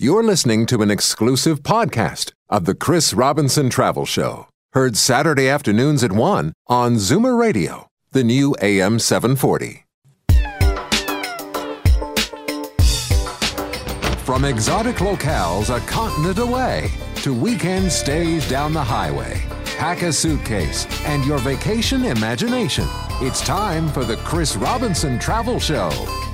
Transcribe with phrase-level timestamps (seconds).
[0.00, 6.04] You're listening to an exclusive podcast of the Chris Robinson Travel Show, heard Saturday afternoons
[6.04, 9.84] at 1 on Zoomer Radio, the new AM 740.
[14.18, 19.42] From exotic locales a continent away to weekend stays down the highway,
[19.78, 22.84] pack a suitcase and your vacation imagination.
[23.20, 25.88] It's time for the Chris Robinson Travel Show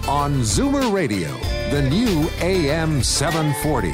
[0.08, 1.28] on Zoomer Radio,
[1.68, 3.92] the new AM 740.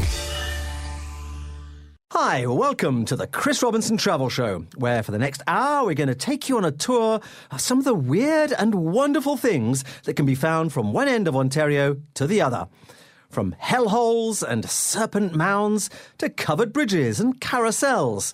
[2.12, 6.08] Hi, welcome to the Chris Robinson Travel Show, where for the next hour we're going
[6.08, 10.14] to take you on a tour of some of the weird and wonderful things that
[10.14, 12.68] can be found from one end of Ontario to the other.
[13.28, 18.32] From hellholes and serpent mounds to covered bridges and carousels.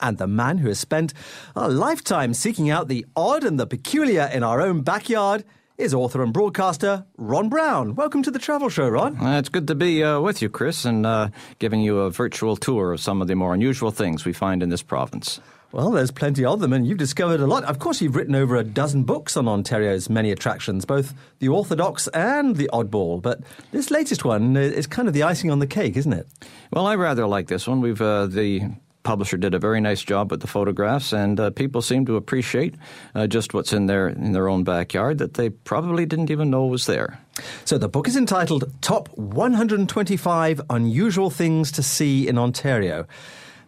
[0.00, 1.12] And the man who has spent
[1.54, 5.44] a lifetime seeking out the odd and the peculiar in our own backyard
[5.76, 7.94] is author and broadcaster Ron Brown.
[7.94, 9.18] Welcome to the Travel Show, Ron.
[9.20, 11.28] Uh, it's good to be uh, with you, Chris, and uh,
[11.58, 14.70] giving you a virtual tour of some of the more unusual things we find in
[14.70, 15.40] this province.
[15.72, 17.64] Well, there's plenty of them, and you've discovered a lot.
[17.64, 22.08] Of course, you've written over a dozen books on Ontario's many attractions, both the orthodox
[22.08, 23.22] and the oddball.
[23.22, 26.26] But this latest one is kind of the icing on the cake, isn't it?
[26.72, 27.80] Well, I rather like this one.
[27.80, 28.62] We've uh, the
[29.02, 32.74] publisher did a very nice job with the photographs, and uh, people seem to appreciate
[33.14, 36.66] uh, just what's in their in their own backyard that they probably didn't even know
[36.66, 37.18] was there.
[37.64, 43.06] So the book is entitled "Top 125 Unusual Things to See in Ontario."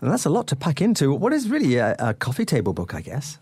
[0.01, 2.93] And that's a lot to pack into what is really a, a coffee table book,
[2.93, 3.39] I guess.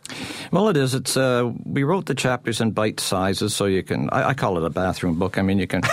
[0.53, 0.95] Well, it is.
[0.95, 4.11] It's uh, we wrote the chapters in bite sizes, so you can.
[4.11, 5.39] I, I call it a bathroom book.
[5.39, 5.81] I mean, you can.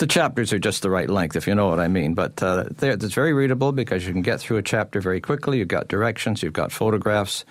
[0.00, 2.14] the chapters are just the right length, if you know what I mean.
[2.14, 5.58] But uh, it's very readable because you can get through a chapter very quickly.
[5.58, 7.44] You've got directions, you've got photographs,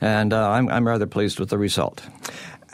[0.00, 2.02] and uh, I'm, I'm rather pleased with the result.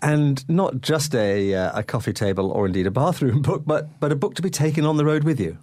[0.00, 4.12] And not just a, uh, a coffee table or indeed a bathroom book, but, but
[4.12, 5.58] a book to be taken on the road with you.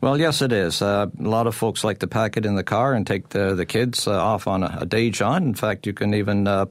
[0.00, 0.80] Well, yes, it is.
[0.80, 3.54] Uh, a lot of folks like to pack it in the car and take the,
[3.54, 5.44] the kids uh, off on a, a, day jaunt.
[5.44, 6.66] In fact, you can even uh,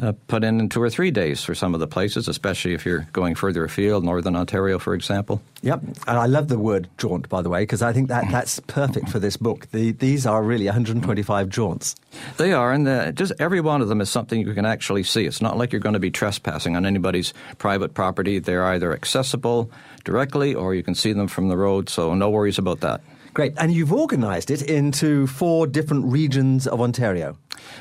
[0.00, 3.06] uh, put in, two or three days for some of the places, especially if you're
[3.12, 5.40] going further afield, Northern Ontario, for example.
[5.62, 5.82] Yep.
[6.06, 9.08] And I love the word jaunt, by the way, because I think that that's perfect
[9.08, 9.70] for this book.
[9.70, 11.96] The, these are really 125 jaunts.
[12.36, 15.24] They are, and just every one of them is something you can actually see.
[15.24, 18.38] It's not like you're going to be trespassing on anybody's private property.
[18.38, 19.70] They're either accessible
[20.06, 23.02] directly or you can see them from the road, so no worries about that.
[23.36, 23.52] Great.
[23.58, 27.36] And you've organised it into four different regions of Ontario.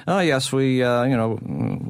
[0.06, 0.52] Oh, yes.
[0.52, 1.40] We, uh, you know,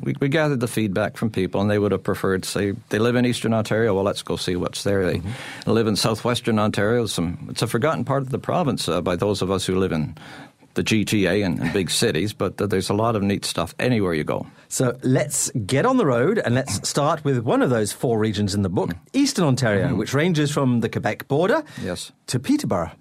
[0.03, 3.15] we, we, gathered the feedback from people, and they would have preferred, say, they live
[3.15, 3.95] in Eastern Ontario.
[3.95, 5.03] Well, let's go see what's there.
[5.03, 5.71] They mm-hmm.
[5.71, 7.07] live in Southwestern Ontario.
[7.07, 9.91] Some, it's a forgotten part of the province uh, by those of us who live
[9.91, 10.15] in
[10.75, 14.23] the GTA and, and big cities, but there's a lot of neat stuff anywhere you
[14.23, 14.45] go.
[14.67, 18.53] So let's get on the road and let's start with one of those four regions
[18.53, 19.97] in the book, Eastern Ontario, mm.
[19.97, 22.11] which ranges from the Quebec border yes.
[22.27, 22.91] to Peterborough.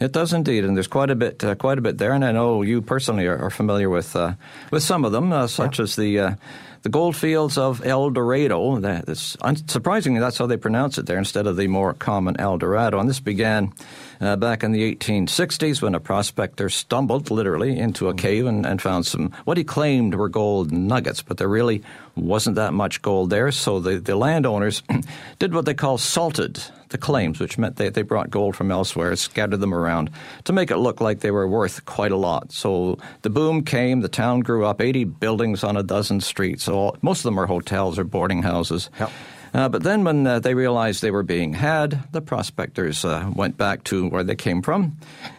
[0.00, 2.14] It does indeed, and there's quite a bit, uh, quite a bit there.
[2.14, 4.32] And I know you personally are, are familiar with uh,
[4.70, 5.82] with some of them, uh, such yeah.
[5.82, 6.34] as the uh,
[6.82, 8.78] the goldfields of El Dorado.
[8.78, 12.98] That's, surprisingly, that's how they pronounce it there instead of the more common El Dorado.
[12.98, 13.74] And this began
[14.20, 18.80] uh, back in the 1860s when a prospector stumbled literally into a cave and, and,
[18.80, 21.82] found some what he claimed were gold nuggets, but there really
[22.16, 23.50] wasn't that much gold there.
[23.52, 24.82] So the, the landowners
[25.38, 29.14] did what they call salted the claims, which meant they, they brought gold from elsewhere,
[29.16, 30.10] scattered them around
[30.44, 32.52] to make it look like they were worth quite a lot.
[32.52, 36.64] So the boom came, the town grew up, 80 buildings on a dozen streets.
[36.64, 38.90] So most of them are hotels or boarding houses.
[38.98, 39.10] Yep.
[39.52, 43.56] Uh, but then, when uh, they realized they were being had, the prospectors uh, went
[43.56, 44.96] back to where they came from,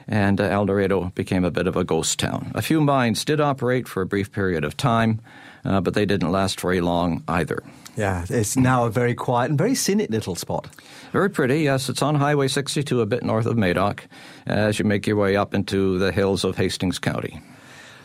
[0.07, 2.51] and uh, El Dorado became a bit of a ghost town.
[2.53, 5.21] A few mines did operate for a brief period of time,
[5.63, 7.63] uh, but they didn't last very long either.
[7.95, 10.67] Yeah, it's now a very quiet and very scenic little spot.
[11.11, 11.89] Very pretty, yes.
[11.89, 14.07] It's on Highway 62, a bit north of Madoc,
[14.45, 17.41] as you make your way up into the hills of Hastings County.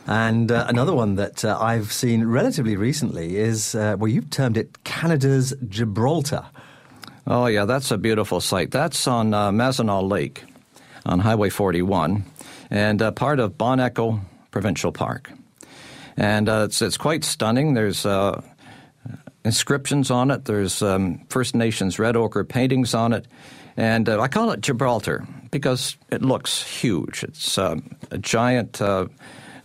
[0.06, 4.56] And uh, another one that uh, I've seen relatively recently is, uh, well, you've termed
[4.56, 6.46] it Canada's Gibraltar.
[7.26, 8.70] Oh, yeah, that's a beautiful site.
[8.70, 10.44] That's on uh, Lake
[11.04, 12.24] on Highway 41
[12.70, 14.20] and uh, part of Bon Echo
[14.52, 15.32] Provincial Park.
[16.16, 17.74] And uh, it's, it's quite stunning.
[17.74, 18.42] There's uh,
[19.44, 23.26] inscriptions on it, there's um, First Nations red ochre paintings on it.
[23.76, 27.24] And I call it Gibraltar because it looks huge.
[27.24, 27.78] It's a
[28.20, 28.80] giant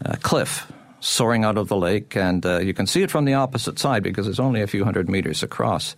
[0.06, 3.34] uh, cliff soaring out of the lake, and uh, you can see it from the
[3.34, 5.96] opposite side because it's only a few hundred meters across.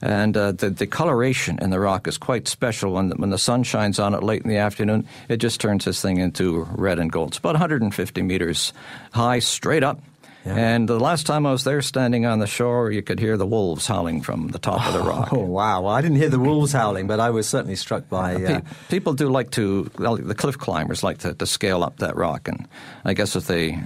[0.00, 2.92] And uh, the, the coloration in the rock is quite special.
[2.92, 5.84] When the, when the sun shines on it late in the afternoon, it just turns
[5.84, 7.30] this thing into red and gold.
[7.30, 8.72] It's about 150 meters
[9.12, 10.00] high, straight up.
[10.46, 10.54] Yeah.
[10.56, 13.46] And the last time I was there standing on the shore, you could hear the
[13.46, 15.28] wolves howling from the top of the rock.
[15.32, 15.82] Oh, wow.
[15.82, 18.36] Well, I didn't hear the wolves howling, but I was certainly struck by.
[18.36, 22.16] Uh, Pe- People do like to, the cliff climbers like to, to scale up that
[22.16, 22.48] rock.
[22.48, 22.66] And
[23.04, 23.78] I guess if they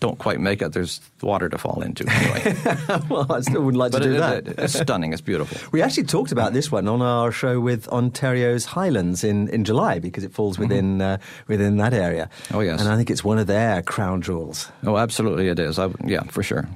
[0.00, 2.56] don't quite make it, there's water to fall into anyway.
[3.10, 4.48] well, I still would like to do it- that.
[4.48, 5.12] it- it's stunning.
[5.12, 5.56] It's beautiful.
[5.72, 9.98] We actually talked about this one on our show with Ontario's Highlands in, in July
[10.00, 11.18] because it falls within uh,
[11.48, 12.28] within that area.
[12.28, 12.56] Mm-hmm.
[12.56, 12.80] Oh, yes.
[12.80, 14.70] and I think it's one of their crown jewels.
[14.84, 15.78] Oh, absolutely it is.
[15.78, 16.66] I, yeah, for sure.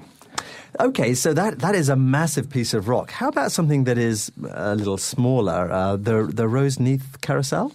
[0.80, 3.12] Okay, so that, that is a massive piece of rock.
[3.12, 5.70] How about something that is a little smaller?
[5.70, 7.70] Uh, the the Roseneath Carousel.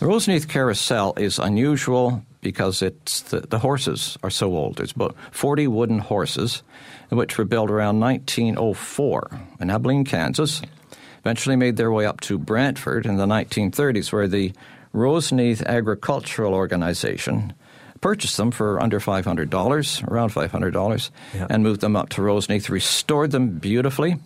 [0.00, 4.76] The Roseneath Carousel is unusual because it's the, the horses are so old.
[4.76, 6.62] There's about 40 wooden horses,
[7.10, 9.30] which were built around 1904
[9.60, 10.62] in Abilene, Kansas.
[11.20, 14.52] Eventually made their way up to Brantford in the 1930s, where the
[14.94, 17.52] Roseneath Agricultural Organization
[18.00, 21.46] purchased them for under $500, around $500, Yeah.
[21.50, 24.16] and moved them up to Roseneath, restored them beautifully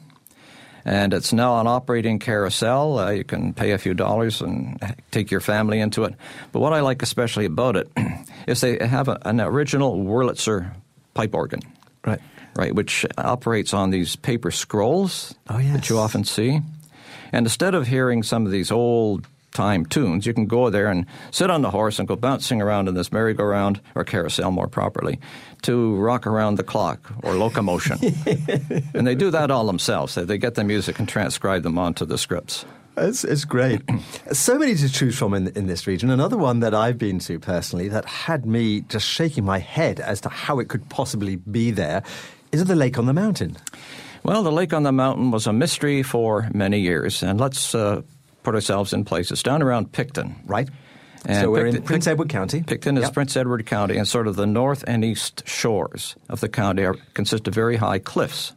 [0.85, 2.99] and it's now an operating carousel.
[2.99, 4.79] Uh, you can pay a few dollars and
[5.11, 6.15] take your family into it.
[6.53, 7.91] But what I like especially about it
[8.47, 10.73] is they have a, an original Wurlitzer
[11.15, 11.61] pipe organ,
[12.05, 12.21] Right.
[12.57, 15.73] right, which operates on these paper scrolls Oh, yes.
[15.75, 16.61] that you often see.
[17.33, 21.07] And instead of hearing some of these old time tunes, you can go there and
[21.31, 25.21] sit on the horse and go bouncing around in this merry-go-round or carousel, more properly,
[25.63, 27.99] to rock around the clock or locomotion.
[28.95, 30.15] and they do that all themselves.
[30.15, 32.65] They, they get the music and transcribe them onto the scripts.
[32.97, 33.83] It's, it's great.
[34.33, 36.11] so many to choose from in, in this region.
[36.11, 40.21] Another one that I've been to personally that had me just shaking my head as
[40.23, 42.03] to how it could possibly be there
[42.51, 43.57] is the lake on the mountain.
[44.25, 48.03] Well, the lake on the mountain was a mystery for many years, and let's uh,
[48.43, 49.31] put ourselves in place.
[49.31, 50.37] It's down around Picton.
[50.47, 50.69] Right.
[51.25, 52.63] And so we're in Prince Edward County.
[52.63, 53.15] Picton is Yep.
[53.15, 56.95] Prince Edward County, and sort of the north and east shores of the county are,
[57.15, 58.53] consist of very high cliffs.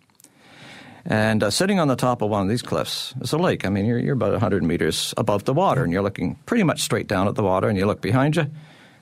[1.05, 3.63] And uh, sitting on the top of one of these cliffs is a lake.
[3.65, 6.81] I mean, you're, you're about 100 meters above the water, and you're looking pretty much
[6.81, 8.47] straight down at the water, and you look behind you,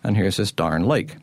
[0.03, 1.15] and here's this darn lake.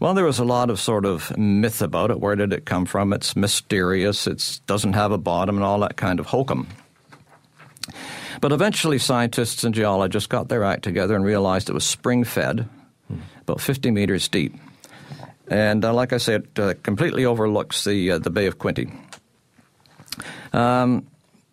[0.00, 2.20] Well, there was a lot of sort of myth about it.
[2.20, 3.12] Where did it come from?
[3.12, 4.26] It's mysterious.
[4.26, 6.68] It doesn't have a bottom, and all that kind of hokum.
[8.40, 12.68] But eventually, scientists and geologists got their act together and realized it was spring fed,
[13.42, 14.54] about 50 meters deep.
[15.48, 18.92] And uh, like I said, it uh, completely overlooks the, uh, the Bay of Quinte.
[20.52, 21.06] Um,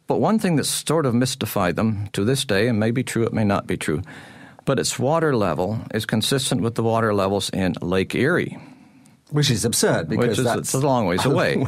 [0.07, 3.23] but one thing that's sort of mystified them to this day, and may be true,
[3.23, 4.01] it may not be true,
[4.65, 8.57] but its water level is consistent with the water levels in Lake Erie,
[9.31, 11.65] Which is absurd because which is that's it's a long ways away.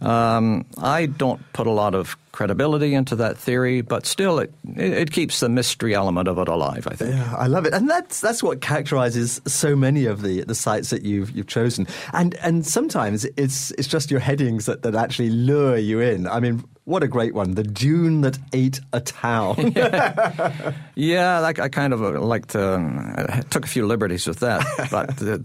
[0.00, 4.92] um, I don't put a lot of credibility into that theory, but still, it, it,
[4.92, 7.14] it keeps the mystery element of it alive, I think.
[7.14, 10.90] Yeah, I love it, and that's that's what characterises so many of the, the sites
[10.90, 11.86] that you've you've chosen.
[12.12, 16.26] And and sometimes it's it's just your headings that, that actually lure you in.
[16.28, 17.54] I mean, what a great one!
[17.54, 19.72] The dune that ate a town.
[20.94, 24.64] Yeah, I, I kind of uh, like to, uh, took a few liberties with that,
[24.90, 25.38] but uh,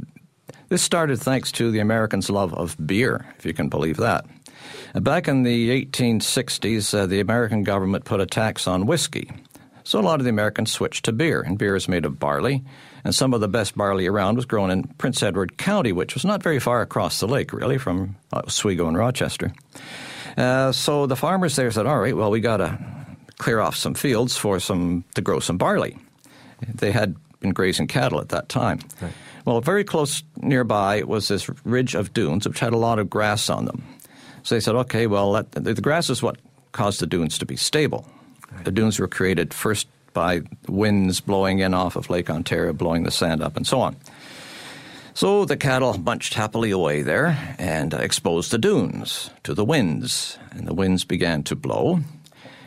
[0.70, 4.26] this started thanks to the Americans' love of beer, if you can believe that.
[4.94, 9.32] Back in the 1860s, uh, the American government put a tax on whiskey.
[9.84, 12.64] So a lot of the Americans switched to beer, and beer is made of barley.
[13.04, 16.26] And some of the best barley around was grown in Prince Edward County, which was
[16.26, 19.54] not very far across the lake, really, from Oswego and Rochester.
[20.38, 22.78] Uh, so the farmers there said, "All right, well, we got to
[23.38, 25.98] clear off some fields for some to grow some barley."
[26.76, 28.80] They had been grazing cattle at that time.
[29.46, 33.50] Well, very close nearby was this ridge of dunes, which had a lot of grass
[33.50, 33.84] on them.
[34.44, 36.38] So they said, "Okay, well, that, the, grass is what
[36.72, 38.08] caused the dunes to be stable.
[38.64, 43.12] The dunes were created first by winds blowing in off of Lake Ontario, blowing the
[43.12, 43.96] sand up, and so on."
[45.14, 50.38] So the cattle bunched happily away there and exposed the dunes to the winds.
[50.52, 52.00] And the winds began to blow,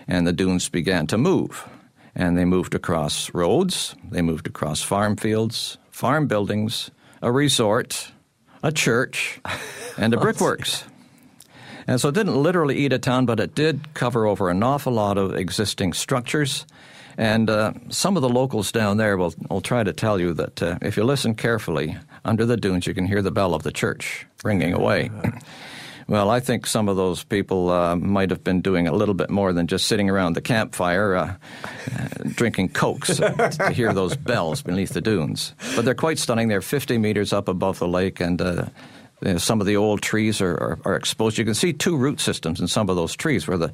[0.06, 1.66] and the dunes began to move.
[2.14, 6.90] And they moved across roads, they moved across farm fields, farm buildings,
[7.22, 8.12] a resort,
[8.62, 9.40] a church,
[9.96, 10.84] and a oh, brickworks.
[11.86, 14.92] And so it didn't literally eat a town, but it did cover over an awful
[14.92, 16.66] lot of existing structures.
[17.16, 20.62] And uh, some of the locals down there will, will try to tell you that
[20.62, 23.70] uh, if you listen carefully, under the dunes you can hear the bell of the
[23.70, 25.10] church ringing away.
[26.08, 29.30] well, I think some of those people uh, might have been doing a little bit
[29.30, 31.34] more than just sitting around the campfire uh,
[31.96, 35.54] uh, drinking cokes to hear those bells beneath the dunes.
[35.76, 36.48] But they're quite stunning.
[36.48, 38.40] They're 50 meters up above the lake, and
[39.24, 41.38] uh, uh, some of the old trees are, are, are, exposed.
[41.38, 43.72] You can see two root systems in some of those trees where the,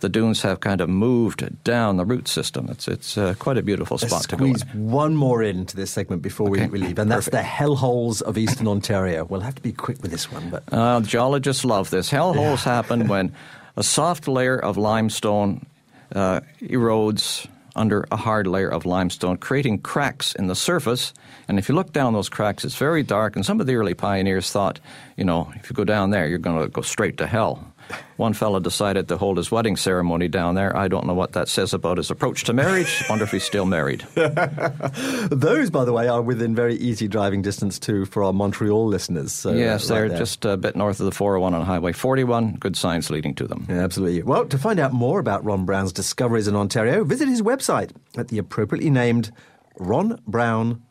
[0.00, 2.68] the dunes have kind of moved down the root system.
[2.70, 4.52] It's it's uh, quite a beautiful spot Let's to go.
[4.52, 6.66] Squeeze one more into this segment before okay.
[6.66, 7.44] we, leave, and that's Perfect.
[7.44, 9.24] the hellholes of eastern Ontario.
[9.24, 12.10] We'll have to be quick with this one, but uh, geologists love this.
[12.10, 12.74] Hellholes yeah.
[12.74, 13.34] happen when
[13.76, 15.66] a soft layer of limestone
[16.14, 21.12] uh, erodes under a hard layer of limestone, creating cracks in the surface.
[21.48, 23.36] And if you look down those cracks, it's very dark.
[23.36, 24.80] And some of the early pioneers thought,
[25.16, 27.71] you know, if you go down there, you're going to go straight to hell.
[28.16, 30.76] One fellow decided to hold his wedding ceremony down there.
[30.76, 33.04] I don't know what that says about his approach to marriage.
[33.08, 34.00] Wonder if he's still married.
[34.14, 39.32] Those, by the way, are within very easy driving distance too for our Montreal listeners.
[39.32, 42.54] So, yes, uh, they're right just a bit north of the 401 on Highway 41.
[42.54, 43.66] Good signs leading to them.
[43.68, 44.22] Yeah, absolutely.
[44.22, 48.28] Well, to find out more about Ron Brown's discoveries in Ontario, visit his website at
[48.28, 49.32] the appropriately named
[49.78, 50.82] Ron Brown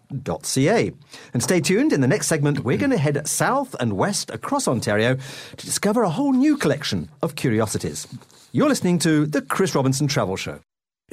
[0.43, 0.91] ca.
[1.33, 4.67] And stay tuned, in the next segment, we're going to head south and west across
[4.67, 5.17] Ontario
[5.57, 8.07] to discover a whole new collection of curiosities.
[8.51, 10.59] You're listening to The Chris Robinson Travel Show.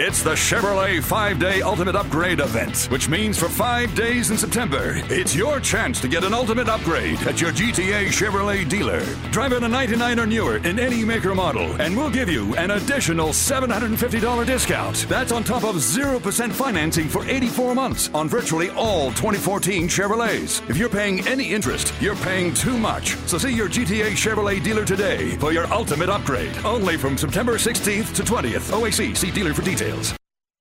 [0.00, 4.93] It's the Chevrolet 5 Day Ultimate Upgrade event, which means for five days in September,
[5.11, 9.05] it's your chance to get an ultimate upgrade at your GTA Chevrolet dealer.
[9.33, 12.71] Drive in a 99 or newer in any maker model, and we'll give you an
[12.71, 15.05] additional $750 discount.
[15.09, 20.62] That's on top of 0% financing for 84 months on virtually all 2014 Chevrolets.
[20.71, 23.17] If you're paying any interest, you're paying too much.
[23.26, 26.57] So see your GTA Chevrolet dealer today for your ultimate upgrade.
[26.64, 28.71] Only from September 16th to 20th.
[28.73, 30.14] OAC, see dealer for details details.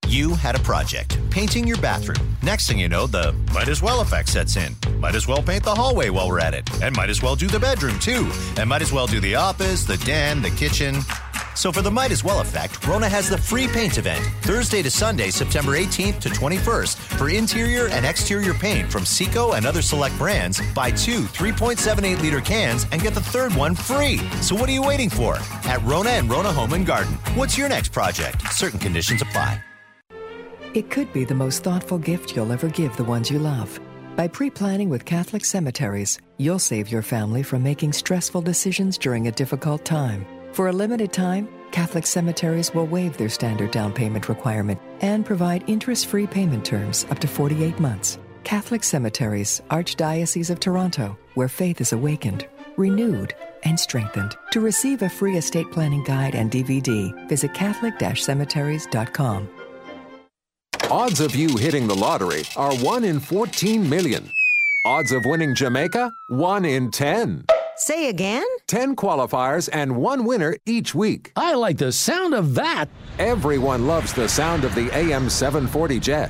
[0.07, 2.37] You had a project, painting your bathroom.
[2.41, 4.73] Next thing you know, the might as well effect sets in.
[4.99, 6.69] Might as well paint the hallway while we're at it.
[6.81, 8.31] And might as well do the bedroom too.
[8.57, 10.95] And might as well do the office, the den, the kitchen.
[11.57, 14.91] So for the Might As Well effect, Rona has the free paint event Thursday to
[14.91, 20.15] Sunday, September 18th to 21st for interior and exterior paint from Sico and other select
[20.19, 20.61] brands.
[20.75, 24.19] Buy two 3.78 liter cans and get the third one free.
[24.43, 25.37] So what are you waiting for?
[25.65, 27.13] At Rona and Rona Home and Garden.
[27.33, 28.53] What's your next project?
[28.53, 29.59] Certain conditions apply.
[30.75, 33.79] It could be the most thoughtful gift you'll ever give the ones you love.
[34.15, 39.27] By pre planning with Catholic cemeteries, you'll save your family from making stressful decisions during
[39.27, 40.36] a difficult time.
[40.57, 45.63] For a limited time, Catholic cemeteries will waive their standard down payment requirement and provide
[45.67, 48.17] interest free payment terms up to 48 months.
[48.43, 53.35] Catholic Cemeteries, Archdiocese of Toronto, where faith is awakened, renewed,
[53.65, 54.35] and strengthened.
[54.49, 59.47] To receive a free estate planning guide and DVD, visit Catholic cemeteries.com.
[60.89, 64.31] Odds of you hitting the lottery are 1 in 14 million.
[64.87, 66.11] Odds of winning Jamaica?
[66.29, 67.45] 1 in 10.
[67.87, 68.43] Say again?
[68.67, 71.31] 10 qualifiers and one winner each week.
[71.37, 72.89] I like the sound of that.
[73.17, 76.29] Everyone loves the sound of the AM 740 jet.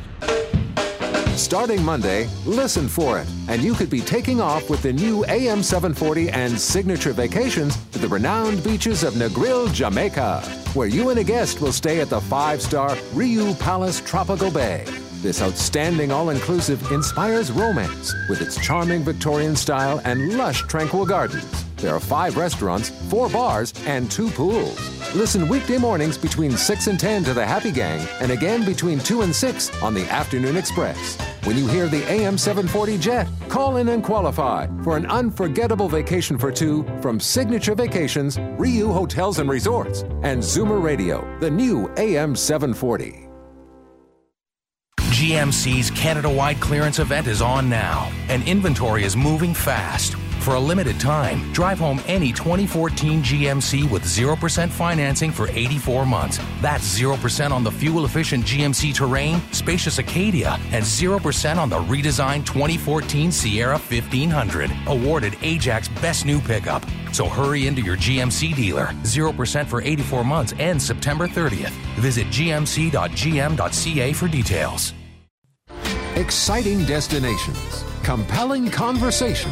[1.36, 5.64] Starting Monday, listen for it, and you could be taking off with the new AM
[5.64, 10.42] 740 and signature vacations to the renowned beaches of Negril, Jamaica,
[10.76, 14.86] where you and a guest will stay at the five star Riu Palace Tropical Bay.
[15.22, 21.66] This outstanding all inclusive inspires romance with its charming Victorian style and lush, tranquil gardens.
[21.78, 24.78] There are five restaurants, four bars, and two pools.
[25.16, 29.22] Listen weekday mornings between 6 and 10 to the Happy Gang, and again between 2
[29.22, 31.18] and 6 on the Afternoon Express.
[31.46, 36.38] When you hear the AM 740 jet, call in and qualify for an unforgettable vacation
[36.38, 42.36] for two from Signature Vacations, Riu Hotels and Resorts, and Zoomer Radio, the new AM
[42.36, 43.27] 740.
[45.18, 50.14] GMC's Canada wide clearance event is on now, and inventory is moving fast.
[50.42, 56.40] For a limited time, drive home any 2014 GMC with 0% financing for 84 months.
[56.62, 62.46] That's 0% on the fuel efficient GMC Terrain, spacious Acadia, and 0% on the redesigned
[62.46, 66.86] 2014 Sierra 1500, awarded AJAC Best New Pickup.
[67.12, 68.90] So hurry into your GMC dealer.
[69.02, 71.74] 0% for 84 months ends September 30th.
[71.98, 74.94] Visit gmc.gm.ca for details.
[76.18, 79.52] Exciting destinations, compelling conversation.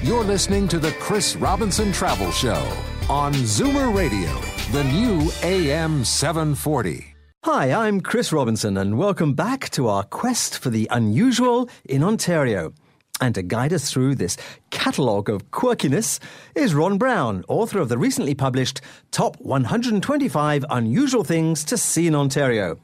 [0.00, 2.72] You're listening to the Chris Robinson Travel Show
[3.10, 4.32] on Zoomer Radio,
[4.72, 7.14] the new AM 740.
[7.44, 12.72] Hi, I'm Chris Robinson, and welcome back to our quest for the unusual in Ontario.
[13.20, 14.38] And to guide us through this
[14.70, 16.18] catalogue of quirkiness
[16.54, 18.80] is Ron Brown, author of the recently published
[19.10, 22.78] Top 125 Unusual Things to See in Ontario.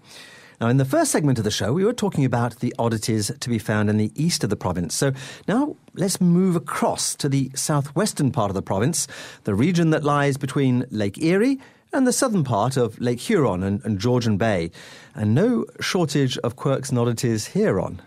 [0.62, 3.48] Now, in the first segment of the show, we were talking about the oddities to
[3.48, 4.94] be found in the east of the province.
[4.94, 5.12] So
[5.48, 9.08] now let's move across to the southwestern part of the province,
[9.42, 11.58] the region that lies between Lake Erie
[11.92, 14.70] and the southern part of Lake Huron and, and Georgian Bay.
[15.16, 18.00] And no shortage of quirks and oddities here on.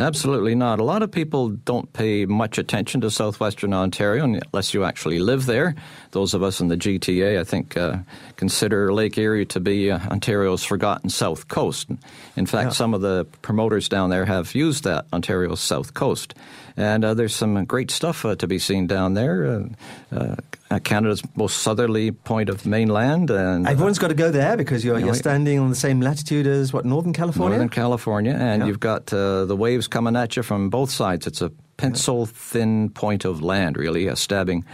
[0.00, 0.80] Absolutely not.
[0.80, 5.46] A lot of people don't pay much attention to southwestern Ontario unless you actually live
[5.46, 5.74] there.
[6.12, 7.98] Those of us in the GTA, I think, uh,
[8.36, 11.88] consider Lake Erie to be uh, Ontario's forgotten south coast.
[12.36, 12.72] In fact, Yeah.
[12.72, 16.34] some of the promoters down there have used that Ontario's south coast.
[16.76, 19.66] And uh, there's some great stuff uh, to be seen down there.
[20.12, 20.36] Uh,
[20.70, 24.98] uh, Canada's most southerly point of mainland, and Everyone's got to go there because you're,
[24.98, 27.50] You you're standing on the same latitude as what Northern California.
[27.58, 28.66] Northern California, and Yeah.
[28.68, 31.26] you've got uh, the waves coming at you from both sides.
[31.26, 34.64] It's a pencil thin point of land, really, uh, stabbing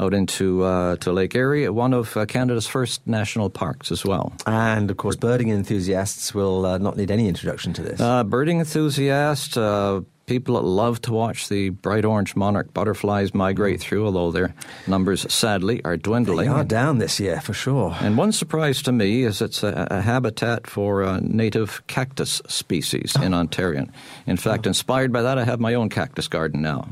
[0.00, 4.32] out into uh, to Lake Erie, one of uh, Canada's first national parks as well.
[4.46, 8.00] And of course, birding enthusiasts will uh, not need any introduction to this.
[8.00, 13.80] Uh, birding enthusiasts, uh, people that love to watch the bright orange monarch butterflies migrate
[13.80, 14.54] through, although their
[14.86, 16.46] numbers sadly are dwindling.
[16.46, 17.96] they are down this year for sure.
[18.00, 23.16] And one surprise to me is it's a, a habitat for uh, native cactus species
[23.16, 23.86] in Ontario.
[24.26, 26.86] In fact, inspired by that, I have my own cactus garden now.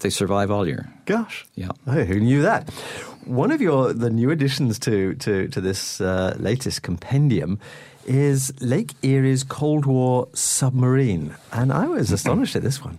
[0.00, 0.90] They survive all year.
[1.04, 1.46] Gosh.
[1.54, 1.70] Yeah.
[1.86, 2.70] Oh, who knew that?
[3.24, 7.58] One of your the new additions to to, to this uh, latest compendium
[8.08, 12.98] is Lake Erie's Cold War submarine, and I was astonished at this one.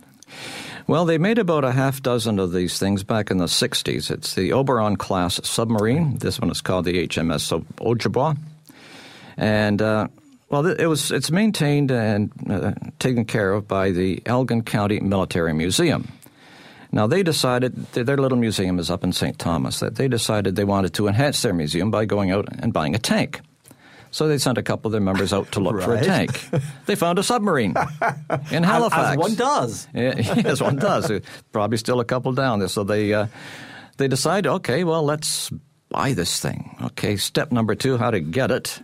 [0.87, 4.09] Well, they made about a half dozen of these things back in the 60s.
[4.09, 6.17] It's the Oberon class submarine.
[6.17, 8.37] This one is called the HMS Ojibwa.
[9.37, 10.07] And, uh,
[10.49, 15.53] well, it was it's maintained and uh, taken care of by the Elgin County Military
[15.53, 16.11] Museum.
[16.91, 19.37] Now, they decided, their their little museum is up in St.
[19.37, 22.95] Thomas, that they decided they wanted to enhance their museum by going out and buying
[22.95, 23.41] a tank.
[24.11, 26.49] So they sent a couple of their members out to look for a tank.
[26.85, 27.75] They found a submarine
[28.51, 29.11] in Halifax.
[29.11, 29.87] As one does.
[29.93, 31.11] Yeah, yes, one does.
[31.51, 32.67] Probably still a couple down there.
[32.67, 33.27] So they uh,
[33.97, 35.51] they decide, okay, well, let's
[35.89, 36.75] buy this thing.
[36.81, 38.81] Okay, step number two, how to get it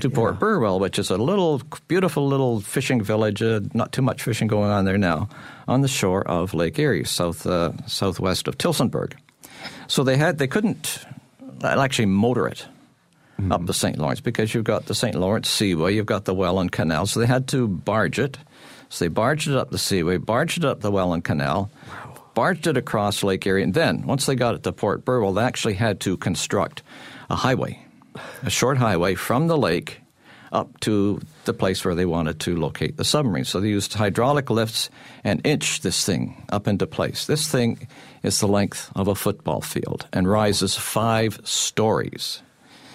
[0.00, 3.42] to Port Burwell, which is a little beautiful little fishing village.
[3.42, 5.28] Uh, not too much fishing going on there now,
[5.66, 9.14] on the shore of Lake Erie, south uh, southwest of Tillsonburg.
[9.88, 11.04] So they had they couldn't
[11.64, 12.66] uh, actually motor it
[13.38, 13.66] up mm-hmm.
[13.66, 13.98] the St.
[13.98, 15.14] Lawrence because you've got the St.
[15.14, 17.06] Lawrence Seaway, you've got the Welland Canal.
[17.06, 18.36] So they had to barge it.
[18.88, 21.70] So they barged it up the Seaway, barged it up the Welland Canal,
[22.34, 25.42] barged it across Lake Erie, and then once they got it to Port Burwell, they
[25.42, 26.82] actually had to construct
[27.30, 27.84] a highway,
[28.42, 30.00] a short highway from the lake
[30.50, 33.44] up to the place where they wanted to locate the submarine.
[33.44, 34.90] So they used hydraulic lifts
[35.22, 37.26] and inched this thing up into place.
[37.26, 37.86] This thing
[38.22, 42.42] is the length of a football field and rises five stories.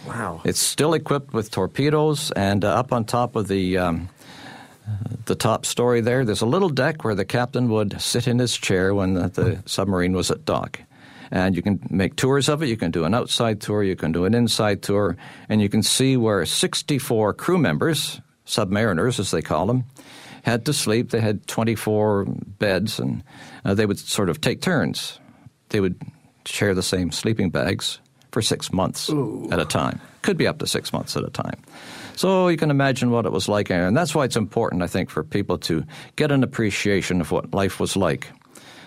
[0.07, 0.41] Wow.
[0.43, 4.09] It's still equipped with torpedoes, and uh, up on top of the um,
[5.25, 8.57] the top story there, there's a little deck where the captain would sit in his
[8.57, 10.81] chair when the, the submarine was at dock.
[11.31, 12.67] And you can make tours of it.
[12.67, 13.81] You can do an outside tour.
[13.81, 15.17] You can do an inside tour,
[15.49, 19.85] and you can see where 64 crew members, submariners as they call them,
[20.43, 21.09] had to sleep.
[21.09, 22.25] They had 24
[22.59, 23.23] beds, and
[23.65, 25.19] uh, they would sort of take turns.
[25.69, 25.99] They would
[26.45, 27.99] share the same sleeping bags
[28.33, 29.09] for six months
[29.51, 30.01] at a time.
[30.23, 31.61] Could be up to six months at a time.
[32.15, 35.09] So you can imagine what it was like, and that's why it's important, I think,
[35.09, 35.83] for people to
[36.15, 38.27] get an appreciation of what life was like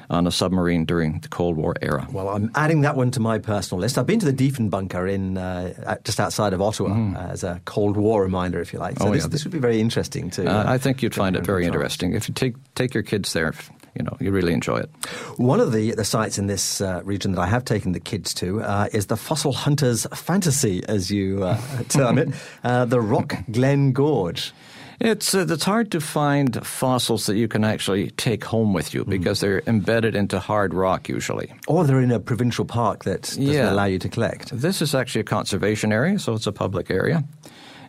[0.09, 2.07] on a submarine during the Cold War era.
[2.13, 3.99] Well, I'm adding that one to my personal list.
[3.99, 7.97] I've been to the Diefenbunker in uh, just outside of Ottawa uh, as a Cold
[7.97, 8.99] War reminder, if you like.
[8.99, 9.09] So Mm.
[9.09, 9.29] Oh, this, yeah.
[9.29, 10.47] this would be very interesting to.
[10.47, 13.33] Uh, uh, I think you'd find it very interesting if you take take your kids
[13.33, 13.53] there.
[13.97, 14.91] You know, you really enjoy it.
[15.39, 18.35] One of the, the sites in this uh, region that I have taken the kids
[18.35, 22.29] to uh, is the Fossil Hunter's Fantasy, as you uh, term it,
[22.63, 24.53] uh, the Rock Glen Gorge.
[24.99, 29.05] It's uh, it's hard to find fossils that you can actually take home with you
[29.05, 31.53] because they're embedded into hard rock usually.
[31.69, 33.71] Or they're in a provincial park that doesn't Yeah.
[33.73, 34.51] allow you to collect.
[34.59, 37.25] This is actually a conservation area, so it's a public area,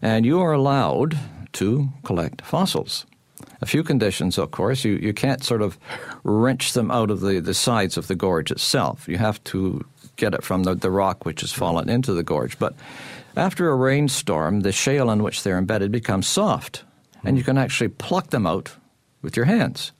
[0.01, 1.17] and you are allowed
[1.53, 3.05] to collect fossils.
[3.61, 4.83] A few conditions, of course.
[4.83, 5.77] You, you can't sort of
[6.23, 9.07] wrench them out of the, the sides of the gorge itself.
[9.07, 12.59] You have to get it from the, the rock which has fallen into the gorge.
[12.59, 12.75] But
[13.35, 16.83] after a rainstorm, the shale in which they're embedded becomes soft,
[17.23, 18.75] and you can actually pluck them out
[19.21, 19.91] with your hands.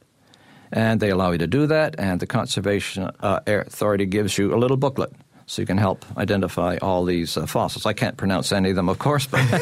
[0.72, 4.58] And they allow you to do that, and the Conservation uh, Authority gives you a
[4.58, 5.14] little booklet
[5.48, 7.86] so you can help identify all these uh, fossils.
[7.86, 9.62] I can't pronounce any of them, of course, but they're,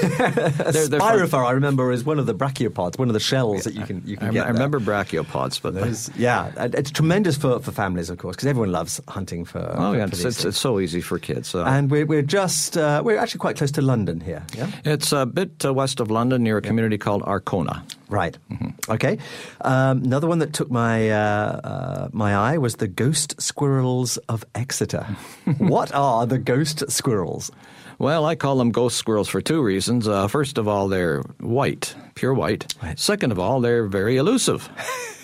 [0.88, 1.00] they're.
[1.00, 4.02] Spirophore, I remember, is one of the brachiopods, one of the shells that you can
[4.04, 4.42] you can I, get.
[4.42, 4.54] I there.
[4.54, 9.00] remember brachiopods, but Those- yeah, it's tremendous for, for families, of course, because everyone loves
[9.08, 9.60] hunting for.
[9.60, 11.50] oh for yeah, it's, it's, it's so easy for kids.
[11.50, 11.64] So.
[11.64, 14.44] and we're, we're just uh, we're actually quite close to London here.
[14.58, 17.84] Yeah, it's a bit uh, west of London, near a community called Arkona.
[18.10, 18.38] Right.
[18.52, 18.92] Mm-hmm.
[18.92, 19.18] Okay.
[19.62, 24.46] Um, another one that took my uh, uh, my eye was the ghost squirrels of
[24.54, 25.04] Exeter.
[25.58, 27.52] what are the ghost squirrels?
[27.98, 30.08] Well, I call them ghost squirrels for two reasons.
[30.08, 32.74] Uh, first of all, they're white, pure white.
[32.84, 33.00] Right.
[33.00, 34.70] Second of all, they're very elusive.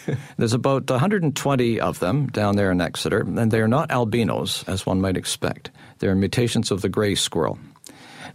[0.37, 5.01] There's about 120 of them down there in Exeter, and they're not albinos, as one
[5.01, 5.69] might expect.
[5.99, 7.59] They're mutations of the gray squirrel.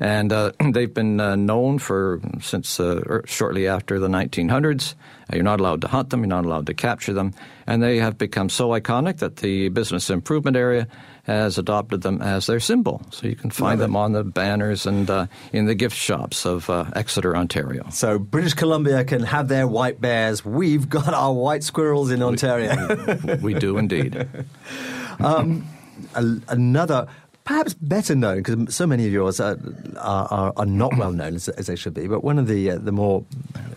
[0.01, 4.95] And uh, they've been uh, known for since uh, er, shortly after the 1900s.
[5.33, 7.35] you're not allowed to hunt them, you're not allowed to capture them,
[7.67, 10.87] and they have become so iconic that the business improvement area
[11.27, 13.03] has adopted them as their symbol.
[13.11, 16.71] So you can find them on the banners and uh, in the gift shops of
[16.71, 17.89] uh, Exeter, Ontario.
[17.91, 20.45] So British Columbia can have their white bears.
[20.45, 23.17] We've got our white squirrels in Ontario.
[23.25, 24.29] we, we do indeed.
[25.19, 25.67] um,
[26.15, 27.09] another
[27.47, 29.57] perhaps better known because so many of yours are,
[29.97, 32.07] are, are not well known as, as, they should be.
[32.07, 33.25] But one of the uh, the more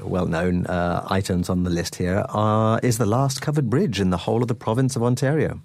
[0.01, 4.10] well known uh, items on the list here are, is the last covered bridge in
[4.10, 5.62] the whole of the province of Ontario.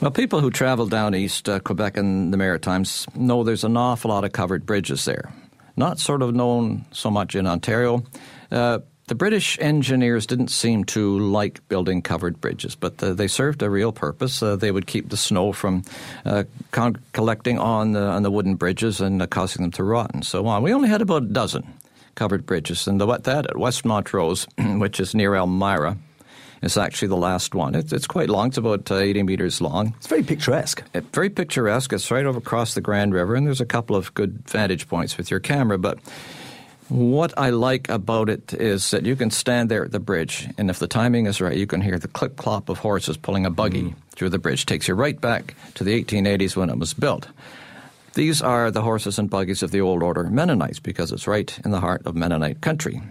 [0.00, 4.10] Well, people who travel down east, uh, Quebec and the Maritimes, know there's an awful
[4.10, 5.32] lot of covered bridges there.
[5.76, 8.04] Not sort of known so much in Ontario.
[9.04, 13.62] Uh, the British engineers didn't seem to like building covered bridges, but uh, they served
[13.62, 14.42] a real purpose.
[14.42, 15.82] Uh, they would keep the snow from
[16.24, 20.10] uh, con- collecting on the, on the wooden bridges and uh, causing them to rot
[20.14, 20.62] and so on.
[20.62, 21.66] We only had about a dozen
[22.14, 25.98] covered bridges, and the, that at West Montrose, which is near Elmira,
[26.62, 27.74] is actually the last one.
[27.74, 28.48] It's, it's quite long.
[28.48, 29.94] It's about uh, 80 meters long.
[29.98, 30.82] It's very picturesque.
[30.94, 31.92] It, very picturesque.
[31.92, 35.18] It's right over across the Grand River, and there's a couple of good vantage points
[35.18, 35.98] with your camera, but
[36.88, 40.68] what I like about it is that you can stand there at the bridge, and
[40.68, 43.50] if the timing is right, you can hear the clip clop of horses pulling a
[43.50, 43.94] buggy mm.
[44.10, 44.66] through the bridge.
[44.66, 47.28] Takes you right back to the 1880s when it was built.
[48.14, 51.72] These are the horses and buggies of the old order Mennonites because it's right in
[51.72, 53.02] the heart of Mennonite country.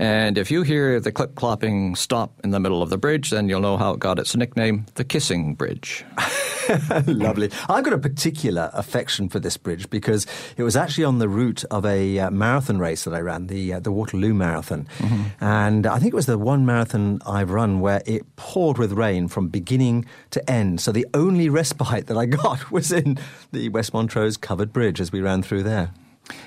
[0.00, 3.50] And if you hear the clip clopping stop in the middle of the bridge, then
[3.50, 6.06] you'll know how it got its nickname, the Kissing Bridge.
[7.06, 7.50] Lovely.
[7.68, 11.64] I've got a particular affection for this bridge because it was actually on the route
[11.64, 15.44] of a uh, marathon race that I ran, the uh, the Waterloo Marathon, mm-hmm.
[15.44, 19.28] and I think it was the one marathon I've run where it poured with rain
[19.28, 20.80] from beginning to end.
[20.80, 23.18] So the only respite that I got was in
[23.52, 25.92] the West Montrose covered bridge as we ran through there.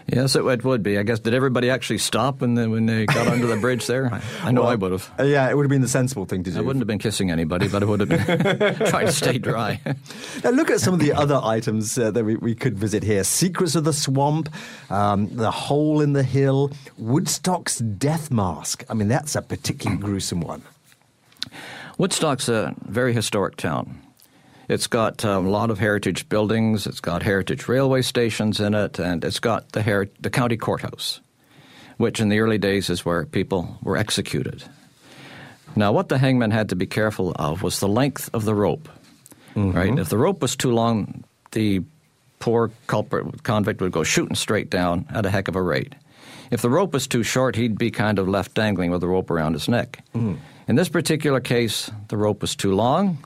[0.08, 0.98] Yes, it, it, would be.
[0.98, 4.06] I guess did everybody actually stop when they, when they got under the bridge there?
[4.14, 5.12] I, I know well, I would have.
[5.20, 6.58] Uh, yeah, it would have been the sensible thing to do.
[6.58, 9.80] I wouldn't have been kissing anybody, but I would have been trying to stay dry.
[10.44, 13.24] now look at some of the other items uh, that we, we, could visit here:
[13.24, 14.50] Secrets of the Swamp,
[14.90, 18.84] um, the Hole in the Hill, Woodstock's Death Mask.
[18.90, 20.64] I mean, that's a particularly gruesome one.
[21.98, 24.02] Woodstock's a very historic town.
[24.70, 26.88] It's got um, a lot of heritage buildings.
[26.88, 31.20] It's got heritage railway stations in it, and it's got the, her- the county courthouse,
[31.98, 34.64] which in the early days is where people were executed.
[35.76, 38.88] Now, what the hangman had to be careful of was the length of the rope.
[39.56, 39.72] Mm-hmm.
[39.72, 40.00] Right?
[40.00, 41.82] If the rope was too long, the
[42.40, 45.94] poor culprit convict would go shooting straight down at a heck of a rate.
[46.52, 49.32] If the rope was too short, he'd be kind of left dangling with the rope
[49.32, 50.04] around his neck.
[50.16, 50.38] Mm.
[50.68, 53.18] In this particular case, the rope was too long,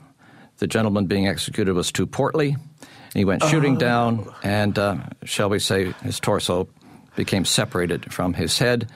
[0.57, 2.57] the gentleman being executed was too portly.
[3.13, 3.79] He went shooting oh.
[3.79, 6.67] down, and uh, shall we say, his torso
[7.15, 8.89] became separated from his head.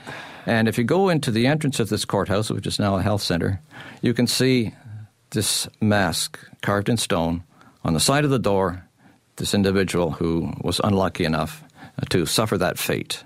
[0.45, 3.21] And if you go into the entrance of this courthouse, which is now a health
[3.21, 3.61] center,
[4.01, 4.73] you can see
[5.31, 7.43] this mask carved in stone
[7.83, 8.85] on the side of the door.
[9.37, 11.63] This individual who was unlucky enough
[12.09, 13.23] to suffer that fate.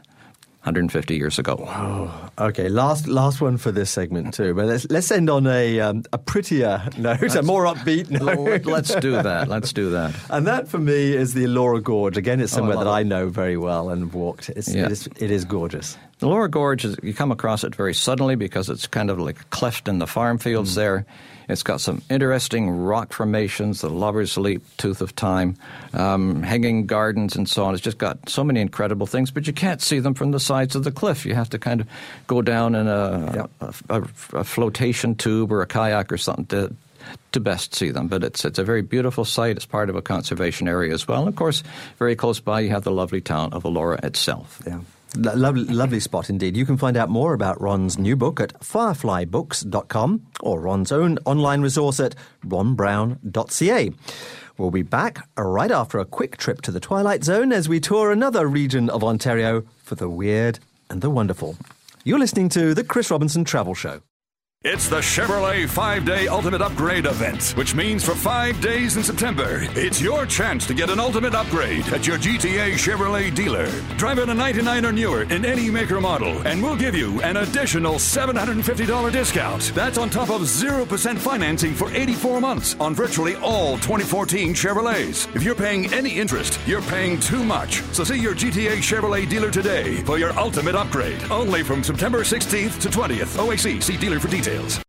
[0.66, 1.58] 150 years ago.
[1.60, 2.32] Wow.
[2.40, 4.56] Okay, last last one for this segment too.
[4.56, 8.66] But let's let's end on a um, a prettier note, let's, a more upbeat note.
[8.66, 9.48] let's do that.
[9.48, 10.16] Let's do that.
[10.30, 12.18] And that for me is the Elora Gorge.
[12.18, 12.94] Again, it's oh, somewhere oh, that it.
[12.94, 14.50] I know very well and have walked.
[14.50, 14.86] It's, yeah.
[14.86, 15.98] it, is, it is gorgeous.
[16.20, 19.40] The Elora Gorge is you come across it very suddenly because it's kind of like
[19.40, 20.76] a cleft in the farm fields mm.
[20.76, 21.06] there.
[21.48, 25.58] It's got some interesting rock formations, the Lover's Leap, Tooth of Time,
[25.94, 27.74] um, hanging gardens, and so on.
[27.74, 30.76] It's just got so many incredible things, but you can't see them from the sides
[30.76, 31.26] of the cliff.
[31.26, 31.88] You have to kind of
[32.28, 33.52] go down in a, yep.
[33.62, 36.76] a, a, a flotation tube or a kayak or something to,
[37.32, 38.08] to best see them.
[38.08, 39.56] But it's it's a very beautiful site.
[39.56, 41.20] It's part of a conservation area as well.
[41.20, 41.64] And of course,
[42.00, 44.62] very close by, you have the lovely town of Elora itself.
[44.66, 44.80] Yeah.
[45.16, 46.58] Lovely, lovely spot indeed.
[46.58, 51.62] You can find out more about Ron's new book at fireflybooks.com or Ron's own online
[51.62, 53.92] resource at ronbrown.ca.
[54.58, 58.12] We'll be back right after a quick trip to the Twilight Zone as we tour
[58.12, 61.58] another region of Ontario for the weird and the wonderful.
[62.04, 64.02] You're listening to the Chris Robinson Travel Show.
[64.68, 69.60] It's the Chevrolet 5 Day Ultimate Upgrade event, which means for five days in September,
[69.76, 73.68] it's your chance to get an ultimate upgrade at your GTA Chevrolet dealer.
[73.98, 77.38] Drive in a 99 or newer in any maker model, and we'll give you an
[77.38, 79.72] additional $750 discount.
[79.76, 85.28] That's on top of 0% financing for 84 months on virtually all 2014 Chevrolets.
[85.36, 87.84] If you're paying any interest, you're paying too much.
[87.94, 91.24] So see your GTA Chevrolet dealer today for your ultimate upgrade.
[91.30, 93.38] Only from September 16th to 20th.
[93.38, 94.85] OAC, see dealer for details sales.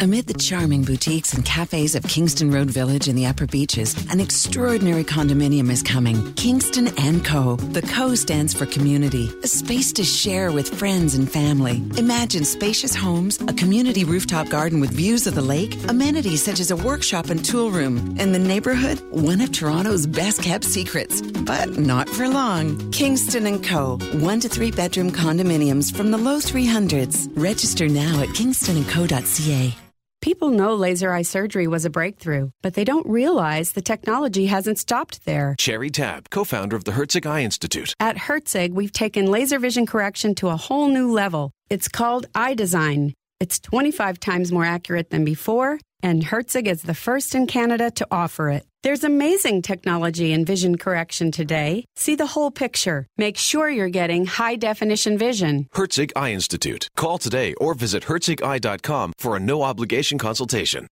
[0.00, 4.18] Amid the charming boutiques and cafes of Kingston Road Village in the Upper Beaches, an
[4.18, 6.34] extraordinary condominium is coming.
[6.34, 6.90] Kingston
[7.22, 7.54] Co.
[7.54, 11.84] The Co stands for community, a space to share with friends and family.
[11.98, 16.72] Imagine spacious homes, a community rooftop garden with views of the lake, amenities such as
[16.72, 21.22] a workshop and tool room, and the neighborhood, one of Toronto's best kept secrets.
[21.22, 22.90] But not for long.
[22.90, 23.98] Kingston Co.
[24.14, 27.30] One to three bedroom condominiums from the low 300s.
[27.36, 29.75] Register now at kingstonandco.ca.
[30.20, 34.78] People know laser eye surgery was a breakthrough, but they don't realize the technology hasn't
[34.78, 35.54] stopped there.
[35.58, 37.94] Cherry Tabb, co founder of the Herzig Eye Institute.
[38.00, 41.52] At Herzig, we've taken laser vision correction to a whole new level.
[41.70, 43.12] It's called iDesign.
[43.38, 48.06] It's 25 times more accurate than before, and Herzig is the first in Canada to
[48.10, 48.64] offer it.
[48.86, 51.86] There's amazing technology in vision correction today.
[51.96, 53.08] See the whole picture.
[53.18, 55.66] Make sure you're getting high definition vision.
[55.74, 56.88] Herzig Eye Institute.
[56.94, 60.86] Call today or visit herzigeye.com for a no obligation consultation.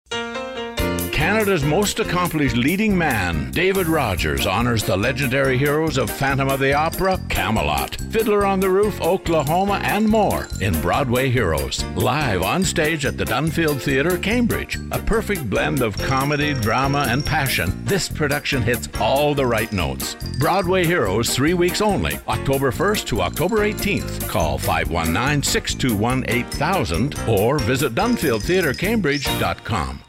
[1.23, 6.73] Canada's most accomplished leading man, David Rogers, honors the legendary heroes of Phantom of the
[6.73, 11.81] Opera, Camelot, Fiddler on the Roof, Oklahoma, and more in Broadway Heroes.
[11.95, 14.77] Live on stage at the Dunfield Theatre, Cambridge.
[14.91, 20.17] A perfect blend of comedy, drama, and passion, this production hits all the right notes.
[20.39, 24.27] Broadway Heroes, three weeks only, October 1st to October 18th.
[24.27, 30.01] Call 519 621 8000 or visit DunfieldTheatreCambridge.com.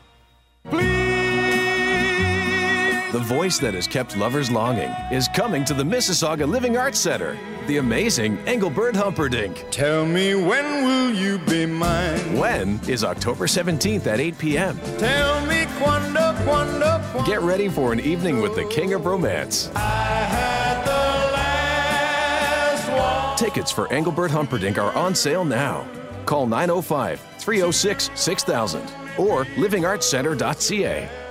[3.14, 7.38] The voice that has kept lovers longing is coming to the Mississauga Living Arts Center.
[7.68, 9.66] The amazing Engelbert Humperdinck.
[9.70, 12.36] Tell me when will you be mine?
[12.36, 14.80] When is October 17th at 8 p.m.
[14.98, 17.24] Tell me quando, quando, quando.
[17.24, 19.70] Get ready for an evening with the King of Romance.
[19.76, 23.36] I had the last one.
[23.36, 25.86] Tickets for Engelbert Humperdinck are on sale now.
[26.26, 28.80] Call 905 306 6000
[29.18, 31.23] or livingartscenter.ca.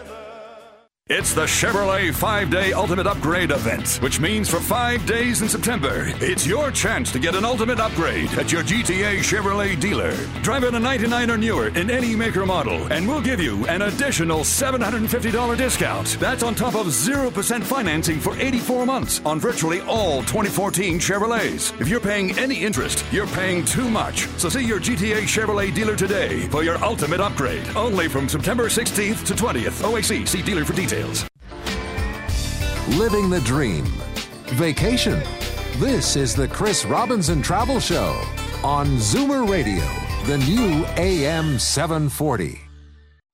[1.15, 6.11] It's the Chevrolet five day ultimate upgrade event, which means for five days in September,
[6.19, 10.15] it's your chance to get an ultimate upgrade at your GTA Chevrolet dealer.
[10.41, 13.83] Drive in a 99 or newer in any maker model, and we'll give you an
[13.83, 16.17] additional $750 discount.
[16.19, 21.79] That's on top of 0% financing for 84 months on virtually all 2014 Chevrolets.
[21.79, 24.27] If you're paying any interest, you're paying too much.
[24.39, 27.67] So see your GTA Chevrolet dealer today for your ultimate upgrade.
[27.75, 29.83] Only from September 16th to 20th.
[29.83, 31.02] OAC, see dealer for details.
[32.97, 33.85] Living the dream.
[34.55, 35.21] Vacation.
[35.77, 38.21] This is the Chris Robinson Travel Show
[38.63, 39.83] on Zoomer Radio,
[40.25, 42.59] the new AM 740.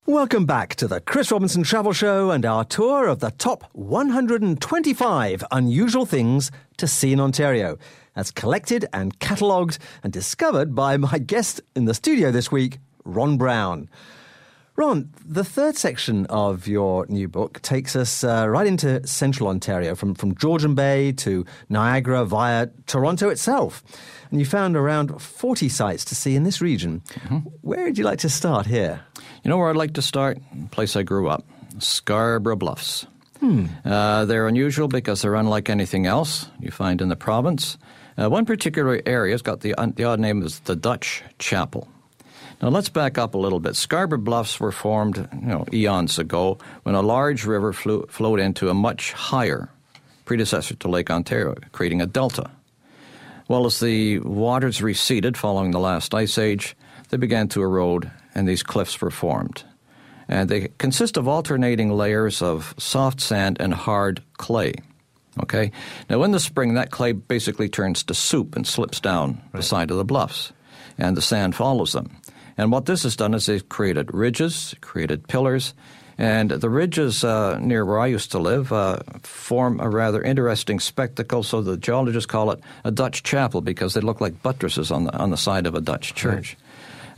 [0.06, 5.44] Welcome back to the Chris Robinson Travel Show and our tour of the top 125
[5.52, 7.78] unusual things to see in Ontario,
[8.16, 13.38] as collected and catalogued and discovered by my guest in the studio this week, Ron
[13.38, 13.88] Brown.
[14.80, 19.94] Ron, the third section of your new book takes us uh, right into central Ontario,
[19.94, 23.84] from, from Georgian Bay to Niagara via Toronto itself.
[24.30, 27.02] And you found around 40 sites to see in this region.
[27.10, 27.36] Mm-hmm.
[27.60, 29.02] Where would you like to start here?
[29.44, 30.38] You know where I'd like to start?
[30.54, 31.44] The place I grew up,
[31.78, 33.06] Scarborough Bluffs.
[33.40, 33.66] Hmm.
[33.84, 37.76] Uh, they're unusual because they're unlike anything else you find in the province.
[38.16, 41.86] Uh, one particular area has got the, the odd name is the Dutch Chapel.
[42.62, 43.74] Now let's back up a little bit.
[43.74, 48.68] Scarborough Bluffs were formed, you know, eons ago when a large river flew, flowed into
[48.68, 49.70] a much higher
[50.26, 52.50] predecessor to Lake Ontario, creating a delta.
[53.48, 56.76] Well, as the waters receded following the last ice age,
[57.08, 59.64] they began to erode and these cliffs were formed.
[60.28, 64.74] And they consist of alternating layers of soft sand and hard clay.
[65.42, 65.72] Okay?
[66.08, 69.54] Now, in the spring, that clay basically turns to soup and slips down right.
[69.54, 70.52] the side of the bluffs,
[70.98, 72.16] and the sand follows them.
[72.56, 75.74] And what this has done is they've created ridges, created pillars,
[76.18, 80.78] and the ridges uh, near where I used to live uh, form a rather interesting
[80.78, 81.42] spectacle.
[81.42, 85.16] So the geologists call it a Dutch chapel because they look like buttresses on the
[85.16, 86.56] on the side of a Dutch church.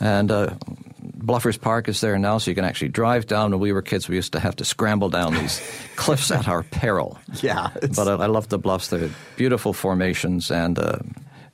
[0.01, 0.09] Right.
[0.09, 0.55] And uh,
[1.03, 3.51] Bluffers Park is there now, so you can actually drive down.
[3.51, 5.61] When we were kids, we used to have to scramble down these
[5.97, 7.19] cliffs at our peril.
[7.41, 8.89] Yeah, but I, I, love the bluffs.
[8.89, 10.99] They're beautiful formations, and uh,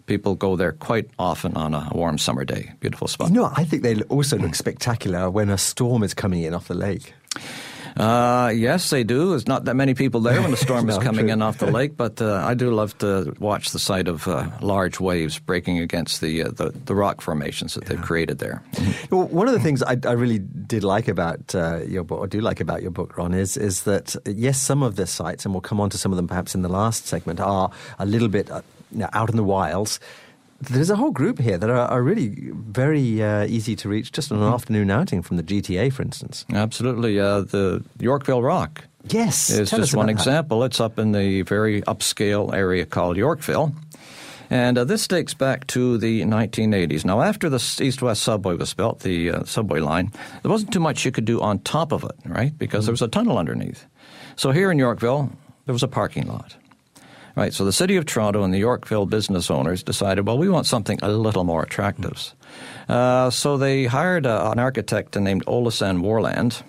[0.08, 2.72] people go there quite often on a warm summer day.
[2.80, 3.28] Beautiful spot.
[3.28, 6.66] You know, I think they also look spectacular when a storm is coming in off
[6.66, 7.14] the lake.
[7.96, 9.30] Uh, yes, they do.
[9.30, 11.32] There's not that many people there when the storm no, is coming true.
[11.32, 14.48] in off the lake, but uh, I do love to watch the sight of uh,
[14.60, 17.90] large waves breaking against the, uh, the, the rock formations that yeah.
[17.90, 18.62] they've created there.
[19.10, 22.26] Well, one of the things I, I really did like about uh, your book, or
[22.28, 25.52] do like about your book, Ron, is is that yes, some of the sites, and
[25.52, 28.28] we'll come on to some of them perhaps in the last segment, are a little
[28.28, 28.48] bit
[29.00, 30.00] uh, out in the wilds
[30.60, 34.32] There's a whole group here that are, are really very uh, easy to reach just
[34.32, 36.44] on an afternoon outing from the GTA, for instance.
[36.52, 37.20] Absolutely.
[37.20, 40.20] Uh, the Yorkville Rock Yes, is just one about that.
[40.20, 40.64] example.
[40.64, 43.72] It's up in the very upscale area called Yorkville.
[44.50, 47.04] And uh, this dates back to the 1980s.
[47.04, 50.10] Now, after the East West subway was built, the uh, subway line,
[50.42, 52.56] there wasn't too much you could do on top of it, right?
[52.58, 53.86] Because there was a tunnel underneath.
[54.36, 55.30] So here in Yorkville,
[55.66, 56.56] there was a parking lot.
[57.38, 60.66] Right, so the city of Toronto and the Yorkville business owners decided, well, we want
[60.66, 62.34] something a little more attractive.
[62.88, 66.64] Uh, so they hired uh, an architect named Oleson Worland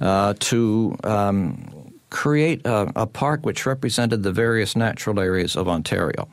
[0.00, 6.26] uh, to um, create a, a park which represented the various natural areas of Ontario.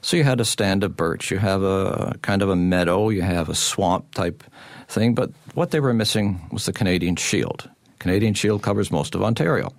[0.00, 3.20] So you had a stand of birch, you have a kind of a meadow, you
[3.20, 4.42] have a swamp type
[4.88, 7.68] thing, but what they were missing was the Canadian Shield.
[7.98, 9.74] Canadian Shield covers most of Ontario.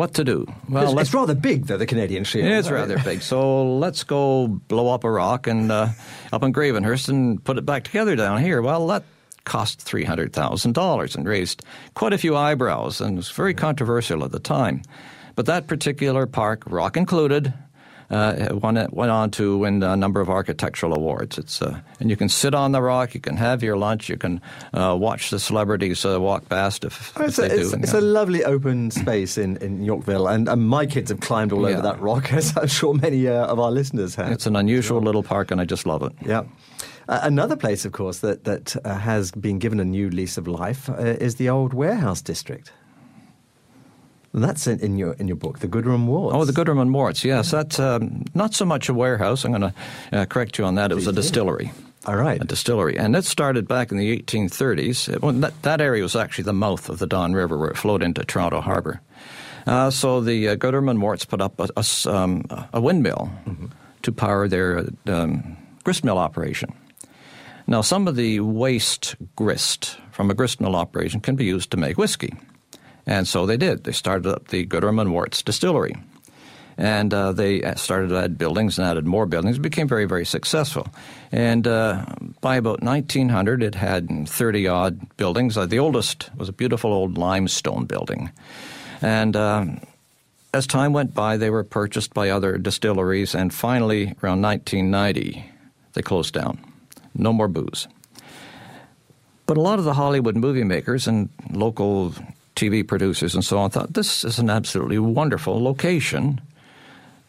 [0.00, 0.46] What to do?
[0.72, 2.46] it's, it's rather big, though, the Canadian Shield.
[2.46, 3.20] it is rather big.
[3.20, 5.88] So let's go blow up a rock and uh,
[6.32, 8.62] up in Gravenhurst and put it back together down here.
[8.62, 9.02] Well, that
[9.44, 14.24] cost three hundred thousand dollars and raised quite a few eyebrows and was very controversial
[14.24, 14.80] at the time.
[15.34, 17.52] But that particular park, rock included.
[18.10, 21.38] Uh, went, went on to win a number of architectural awards.
[21.38, 24.16] It's uh, and you can sit on the rock, you can have your lunch, you
[24.16, 24.40] can
[24.74, 27.60] uh, watch the celebrities uh, walk past if, Oh, if It's, they a, do.
[27.60, 31.20] it's, and, it's a lovely open space in, in Yorkville, and, and my kids have
[31.20, 31.74] climbed all Yeah.
[31.74, 34.32] over that rock, as I'm sure many uh, of our listeners have.
[34.32, 36.12] it's an unusual little park, and I just love it.
[36.26, 36.42] Yeah.
[37.08, 40.46] Uh, another place, of course, that, that uh, has been given a new lease of
[40.48, 42.72] life uh, is the old warehouse district.
[44.32, 46.36] And that's in, in your in your book, the Gooderham Worts.
[46.36, 47.24] Oh, the Gooderham and Worts.
[47.24, 49.44] Yes, that's um, not so much a warehouse.
[49.44, 49.74] I'm going to
[50.12, 50.92] uh, correct you on that.
[50.92, 51.72] It was a distillery.
[52.06, 52.40] All right.
[52.40, 52.96] A distillery.
[52.96, 55.12] And it started back in the 1830s.
[55.12, 57.76] It, well, that, that area was actually the mouth of the Don River where it
[57.76, 59.00] flowed into Toronto Harbor.
[59.66, 63.30] Uh, so the uh, Gooderham and Worts put up a, a um, a windmill
[64.02, 66.72] to power their um, grist mill operation.
[67.66, 71.76] Now, some of the waste grist from a grist mill operation can be used to
[71.76, 72.34] make whiskey.
[73.06, 73.84] And so they did.
[73.84, 75.96] They started up the Gooderham and Worts distillery.
[76.76, 79.58] And uh, they started to add buildings and added more buildings.
[79.58, 80.88] It became very, very successful.
[81.30, 82.06] And uh,
[82.40, 85.58] by about 1900, it had 30 odd buildings.
[85.58, 88.30] Uh, the oldest was a beautiful old limestone building.
[89.02, 89.80] And um,
[90.54, 93.34] as time went by, they were purchased by other distilleries.
[93.34, 95.44] And finally, around 1990,
[95.92, 96.64] they closed down.
[97.14, 97.88] No more booze.
[99.46, 102.14] But a lot of the Hollywood movie makers and local
[102.60, 106.40] TV producers and so on thought this is an absolutely wonderful location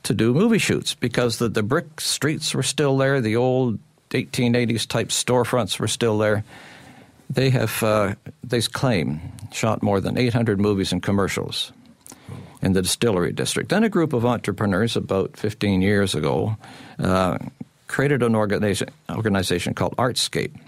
[0.03, 4.85] to do movie shoots because the, the brick streets were still there, the old 1880s
[4.87, 6.43] type storefronts were still there.
[7.29, 9.21] They have, uh, they claim,
[9.53, 11.71] shot more than 800 movies and commercials
[12.61, 13.69] in the distillery district.
[13.69, 16.57] Then a group of entrepreneurs about 15 years ago
[16.99, 17.37] uh,
[17.87, 20.59] created an organization, organization called Artscape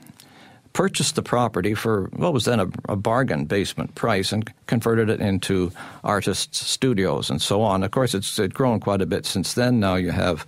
[0.74, 5.22] purchased the property for what was then a, a, bargain basement price and converted it
[5.22, 5.72] into
[6.04, 7.84] artists' studios and so on.
[7.84, 9.80] Of course, it's, it's grown quite a bit since then.
[9.80, 10.48] Now you have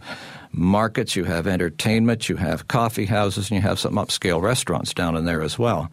[0.52, 5.16] markets, you have entertainment, you have coffee houses, and you have some upscale restaurants down
[5.16, 5.92] in there as well.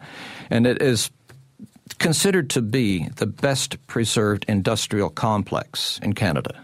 [0.49, 1.11] And it is
[1.99, 6.59] considered to be the best preserved industrial complex in Canada.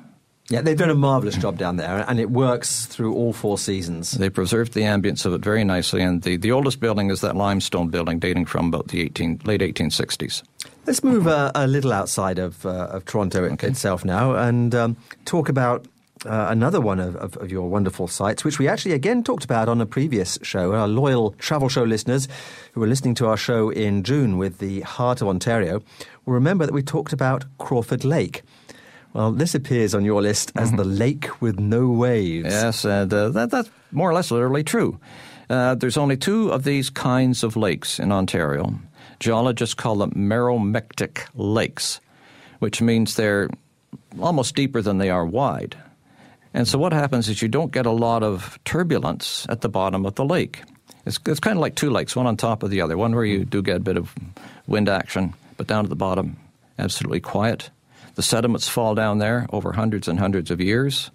[0.49, 4.11] Yeah, they've done a marvelous job down there, and it works through all four seasons.
[4.11, 7.35] They preserved the ambience of it very nicely, and the, the oldest building is that
[7.35, 10.41] limestone building dating from about the 18, late 1860s.
[10.87, 13.67] Let's move uh, a little outside of, uh, of Toronto okay.
[13.67, 15.85] itself now and um, talk about
[16.25, 19.69] uh, another one of, of, of, your wonderful sites, which we actually again talked about
[19.69, 20.73] on a previous show.
[20.73, 22.27] Our loyal travel show listeners
[22.73, 25.81] who were listening to our show in June with the Heart of Ontario
[26.25, 28.41] will remember that we talked about Crawford Lake.
[29.13, 30.77] Well, this appears on your list as mm-hmm.
[30.77, 32.49] the lake with no waves.
[32.49, 34.99] Yes, and uh, that, that's more or less literally true.
[35.49, 38.79] Uh, there's only two of these kinds of lakes in Ontario.
[39.19, 41.99] Geologists call them meromictic lakes,
[42.59, 43.49] which means they're
[44.21, 45.75] almost deeper than they are wide.
[46.53, 50.05] And so what happens is you don't get a lot of turbulence at the bottom
[50.05, 50.63] of the lake.
[51.05, 53.25] It's, it's kind of like two lakes, one on top of the other, one where
[53.25, 54.13] you do get a bit of
[54.67, 56.37] wind action, but down at the bottom,
[56.77, 57.71] absolutely quiet.
[58.19, 61.09] The sediments fall down there over hundreds and hundreds of years.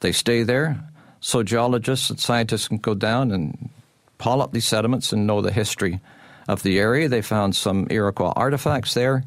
[0.00, 0.78] They stay there.
[1.20, 3.70] So geologists and scientists can go down and
[4.20, 6.00] haul up these sediments and know the history
[6.46, 7.08] of the area.
[7.08, 9.24] They found some Iroquois artifacts there.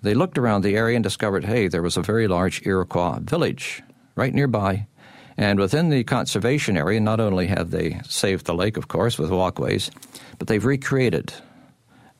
[0.00, 3.82] They looked around the area and discovered, hey, there was a very large Iroquois village
[4.14, 4.86] right nearby.
[5.36, 9.30] And within the conservation area, not only have they saved the lake, of course, with
[9.30, 9.90] walkways,
[10.38, 11.34] but they've recreated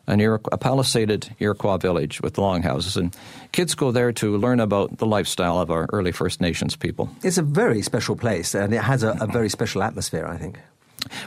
[0.07, 2.97] an Iroquois, a palisaded Iroquois village with longhouses.
[2.97, 3.15] And
[3.53, 7.09] kids go there to learn about the lifestyle of our early First Nations people.
[7.23, 10.59] It's a very special place, and it has a, a very special atmosphere, I think.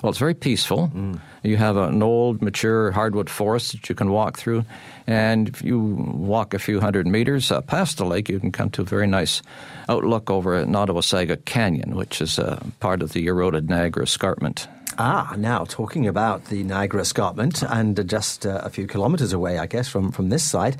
[0.02, 0.92] Well, it's very peaceful.
[0.94, 1.22] Mm.
[1.44, 4.66] You have an old, mature hardwood forest that you can walk through.
[5.08, 8.70] And if you walk a few hundred meters uh, past the lake, you can come
[8.72, 9.42] to a very nice
[9.88, 14.68] outlook over Nassagaweya Canyon, which is uh, part of the eroded Niagara Escarpment.
[15.02, 19.66] Ah, now talking about the Niagara Escarpment, and just uh, a few kilometres away, I
[19.66, 20.76] guess, from, from this site,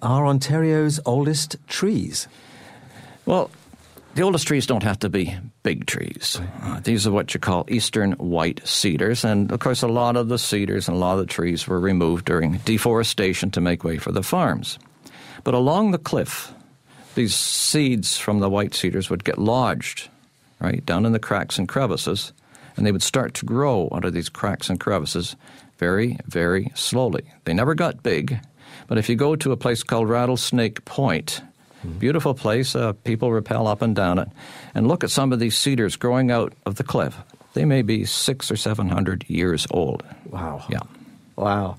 [0.00, 2.28] are Ontario's oldest trees.
[3.26, 3.50] Well,
[4.14, 6.40] the oldest trees don't have to be big trees.
[6.62, 9.24] Uh, these are what you call eastern white cedars.
[9.24, 11.80] And of course, a lot of the cedars and a lot of the trees were
[11.80, 14.78] removed during deforestation to make way for the farms.
[15.42, 16.52] But along the cliff,
[17.16, 20.08] these seeds from the white cedars would get lodged,
[20.60, 22.32] right, down in the cracks and crevices,
[22.76, 25.36] and they would start to grow under these cracks and crevices
[25.78, 27.24] very, very slowly.
[27.44, 28.38] They never got big,
[28.86, 31.42] but if you go to a place called Rattlesnake Point,
[31.98, 32.74] Beautiful place.
[32.74, 34.28] Uh, people rappel up and down it.
[34.74, 37.16] And look at some of these cedars growing out of the cliff.
[37.52, 40.02] They may be six or seven hundred years old.
[40.24, 40.64] Wow.
[40.68, 40.80] Yeah.
[41.36, 41.76] Wow.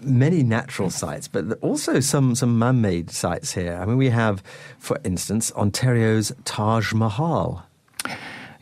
[0.00, 3.78] Many natural sites, but also some, some man made sites here.
[3.80, 4.42] I mean, we have,
[4.78, 7.66] for instance, Ontario's Taj Mahal.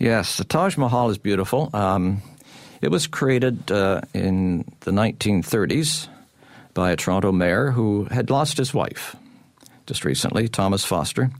[0.05, 1.70] Yes, the Taj Mahal is beautiful.
[1.72, 2.20] Um,
[2.82, 6.09] it was created uh, in the 1930s
[6.74, 9.16] by a Toronto mayor who had lost his wife
[9.86, 11.30] just recently, Thomas Foster.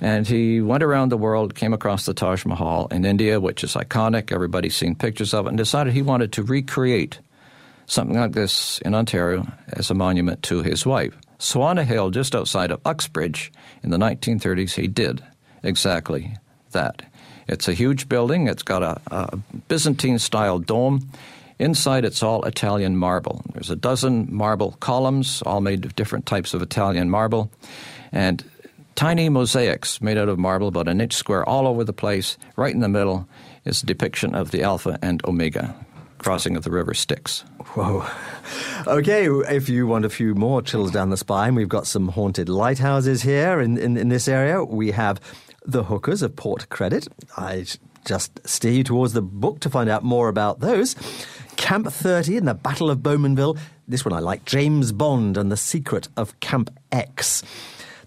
[0.00, 3.74] And he went around the world, came across the Taj Mahal in India, which is
[3.74, 4.30] iconic.
[4.30, 7.18] Everybody's seen pictures of it, and decided he wanted to recreate
[7.86, 11.16] something like this in Ontario as a monument to his wife.
[11.38, 13.50] So on a hill just outside of Uxbridge
[13.82, 15.20] in the 1930s, he did
[15.64, 16.36] exactly
[16.70, 17.02] that.
[17.48, 18.46] It's a huge building.
[18.46, 19.36] It's got a, a
[19.68, 21.10] Byzantine style dome.
[21.58, 23.42] Inside, it's all Italian marble.
[23.52, 27.50] There's a dozen marble columns, all made of different types of Italian marble,
[28.12, 28.44] and
[28.94, 32.38] tiny mosaics made out of marble, about an inch square, all over the place.
[32.56, 33.28] Right in the middle
[33.64, 35.74] is a depiction of the Alpha and Omega
[36.18, 37.40] crossing of the river Styx.
[37.74, 38.06] Whoa.
[38.86, 42.48] Okay, if you want a few more chills down the spine, we've got some haunted
[42.48, 44.64] lighthouses here in, in, in this area.
[44.64, 45.20] We have
[45.68, 47.06] the Hookers of Port Credit.
[47.36, 47.66] I
[48.06, 50.96] just steer you towards the book to find out more about those.
[51.56, 53.58] Camp 30 and the Battle of Bowmanville.
[53.86, 54.46] This one I like.
[54.46, 57.42] James Bond and the Secret of Camp X.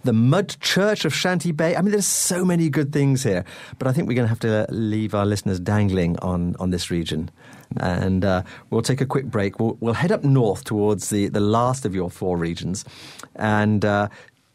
[0.04, 1.76] The Mud Church of Shanty Bay.
[1.76, 3.46] I mean, there's so many good things here,
[3.78, 6.90] but I think we're going to have to leave our listeners dangling on, on this
[6.90, 7.30] region.
[7.78, 8.42] And uh,
[8.72, 9.60] we'll take a quick break.
[9.60, 12.84] We'll, we'll head up north towards the, the last of your four regions
[13.36, 14.10] and uh,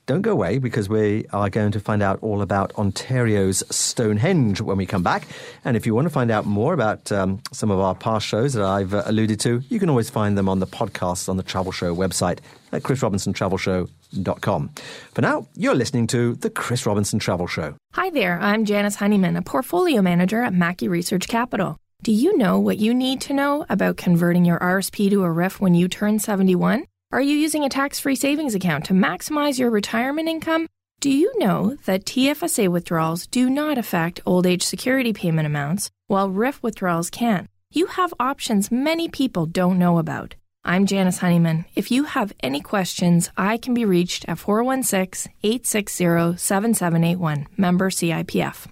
[0.07, 4.77] don't go away because we are going to find out all about Ontario's Stonehenge when
[4.77, 5.27] we come back.
[5.65, 8.55] And if you want to find out more about um, some of our past shows
[8.55, 11.43] that I've uh, alluded to, you can always find them on the podcast on the
[11.43, 12.39] Travel Show website
[12.73, 14.71] at chrisrobinsontravelshow.com.
[15.13, 17.75] For now, you're listening to The Chris Robinson Travel Show.
[17.95, 21.79] Hi there, I'm Janice Honeyman, a portfolio manager at Mackie Research Capital.
[22.03, 25.61] Do you know what you need to know about converting your RSP to a RRIF
[25.61, 26.85] when you turn 71?
[27.17, 30.67] Are you using a tax free savings account to maximize your retirement income?
[31.01, 36.29] Do you know that TFSA withdrawals do not affect old age security payment amounts, while
[36.29, 37.49] RRIF withdrawals can?
[37.71, 40.35] You have options many people don't know about.
[40.62, 41.64] I'm Janice Honeyman.
[41.75, 48.67] If you have any questions, I can be reached at 416 860 7781, member CIPF.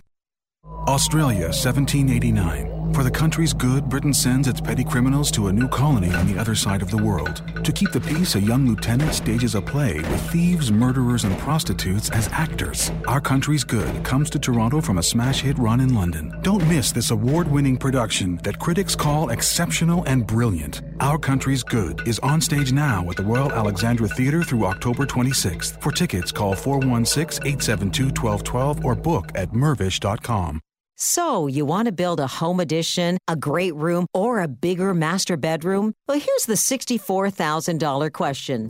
[0.87, 2.74] Australia, 1789.
[2.95, 6.39] For the country's good, Britain sends its petty criminals to a new colony on the
[6.39, 7.43] other side of the world.
[7.65, 12.09] To keep the peace, a young lieutenant stages a play with thieves, murderers, and prostitutes
[12.11, 12.93] as actors.
[13.09, 16.39] Our Country's Good comes to Toronto from a smash hit run in London.
[16.43, 20.83] Don't miss this award winning production that critics call exceptional and brilliant.
[21.01, 25.83] Our Country's Good is on stage now at the Royal Alexandra Theatre through October 26th.
[25.83, 30.61] For tickets, call 416 872 1212 or book at mirvish.com.
[30.97, 35.37] So, you want to build a home addition, a great room, or a bigger master
[35.37, 35.93] bedroom?
[36.07, 38.69] Well, here's the $64,000 question.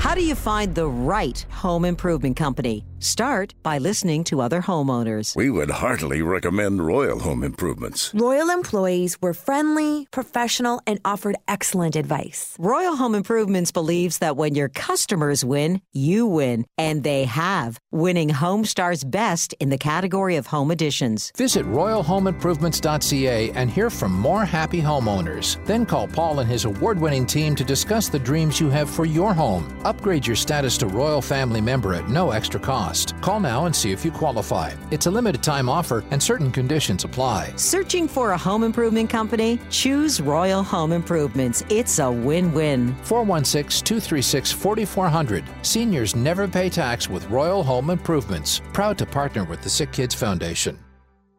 [0.00, 2.84] How do you find the right home improvement company?
[3.02, 5.34] Start by listening to other homeowners.
[5.34, 8.14] We would heartily recommend Royal Home Improvements.
[8.14, 12.56] Royal employees were friendly, professional, and offered excellent advice.
[12.60, 16.64] Royal Home Improvements believes that when your customers win, you win.
[16.78, 21.32] And they have, winning Home Stars Best in the category of home additions.
[21.36, 25.58] Visit royalhomeimprovements.ca and hear from more happy homeowners.
[25.66, 29.04] Then call Paul and his award winning team to discuss the dreams you have for
[29.04, 29.76] your home.
[29.84, 33.20] Upgrade your status to Royal Family Member at no extra cost cost.
[33.22, 34.72] Call now and see if you qualify.
[34.90, 37.52] It's a limited time offer and certain conditions apply.
[37.56, 39.58] Searching for a home improvement company?
[39.70, 41.64] Choose Royal Home Improvements.
[41.68, 42.94] It's a win win.
[43.04, 45.44] 416 236 4400.
[45.62, 48.60] Seniors never pay tax with Royal Home Improvements.
[48.72, 50.78] Proud to partner with the Sick Kids Foundation.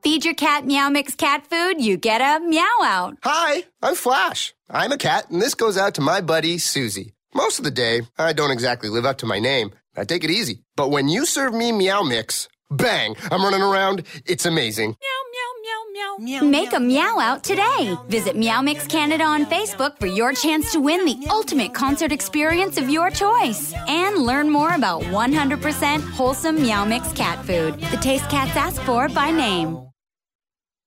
[0.04, 3.18] Feed your cat Meow Mix cat food, you get a meow out.
[3.24, 4.54] Hi, I'm Flash.
[4.70, 7.14] I'm a cat, and this goes out to my buddy, Susie.
[7.34, 9.72] Most of the day, I don't exactly live up to my name.
[9.96, 10.64] I take it easy.
[10.76, 14.04] But when you serve me Meow Mix, bang, I'm running around.
[14.26, 14.90] It's amazing.
[14.90, 15.52] Meow, meow,
[15.94, 16.50] meow, meow, meow.
[16.50, 17.96] Make a meow out today.
[18.08, 22.78] Visit Meow Mix Canada on Facebook for your chance to win the ultimate concert experience
[22.78, 23.74] of your choice.
[23.88, 27.80] And learn more about 100% wholesome Meow Mix cat food.
[27.92, 29.93] The taste cats ask for by name.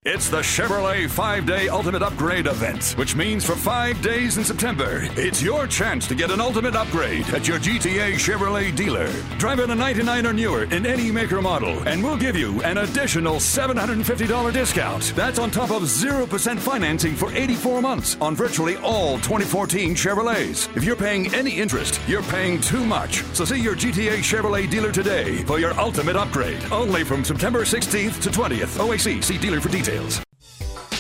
[0.09, 5.01] It's the Chevrolet five day ultimate upgrade event, which means for five days in September,
[5.17, 9.11] it's your chance to get an ultimate upgrade at your GTA Chevrolet dealer.
[9.39, 12.79] Drive in a 99 or newer in any maker model, and we'll give you an
[12.79, 15.13] additional $750 discount.
[15.17, 20.69] That's on top of 0% financing for 84 months on virtually all 2014 Chevrolets.
[20.77, 23.25] If you're paying any interest, you're paying too much.
[23.35, 26.63] So see your GTA Chevrolet dealer today for your ultimate upgrade.
[26.71, 28.79] Only from September 16th to 20th.
[28.79, 29.96] OAC, see dealer for details.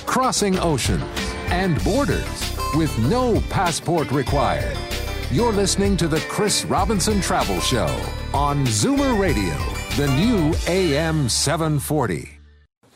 [0.06, 1.04] Crossing oceans
[1.48, 4.76] and borders with no passport required.
[5.30, 7.86] You're listening to the Chris Robinson Travel Show
[8.32, 9.54] on Zoomer Radio,
[9.96, 12.38] the new AM 740.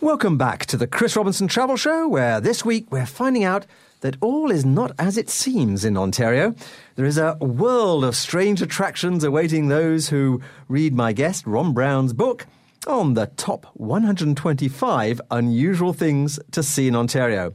[0.00, 3.66] Welcome back to the Chris Robinson Travel Show, where this week we're finding out
[4.00, 6.54] that all is not as it seems in Ontario.
[6.96, 12.14] There is a world of strange attractions awaiting those who read my guest, Ron Brown's
[12.14, 12.46] book
[12.86, 17.54] on the top 125 unusual things to see in Ontario.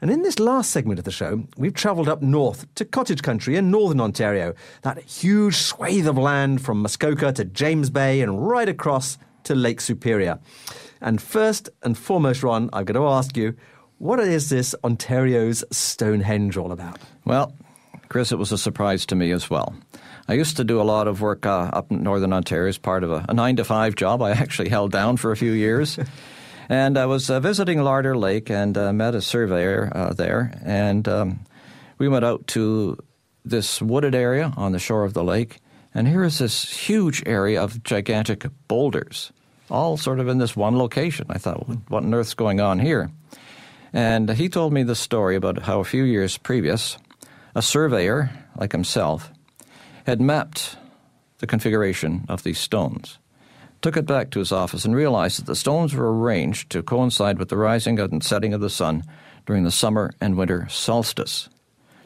[0.00, 3.56] And in this last segment of the show, we've travelled up north to cottage country
[3.56, 8.68] in northern Ontario, that huge swathe of land from Muskoka to James Bay and right
[8.68, 10.38] across to Lake Superior.
[11.00, 13.56] And first and foremost, Ron, I'm going to ask you,
[13.98, 17.00] what is this Ontario's Stonehenge all about?
[17.24, 17.54] Well,
[18.08, 19.74] Chris, it was a surprise to me as well.
[20.28, 23.04] I used to do a lot of work uh, up in Northern Ontario as part
[23.04, 25.98] of a, a, nine to five job I actually held down for a few years.
[26.68, 30.52] and I was uh, visiting Larder Lake and uh, met a surveyor uh, there.
[30.64, 31.40] And um,
[31.98, 32.98] we went out to
[33.44, 35.60] this wooded area on the shore of the lake.
[35.94, 39.32] And here is this huge area of gigantic boulders,
[39.70, 41.26] all sort of in this one location.
[41.30, 43.10] I thought, what on earth's going on here?
[43.92, 46.98] And he told me the story about how a few years previous,
[47.54, 49.30] a surveyor like himself
[50.06, 50.76] had mapped
[51.38, 53.18] the configuration of these stones,
[53.82, 57.38] took it back to his office, and realized that the stones were arranged to coincide
[57.38, 59.02] with the rising and setting of the sun
[59.46, 61.48] during the summer and winter solstice,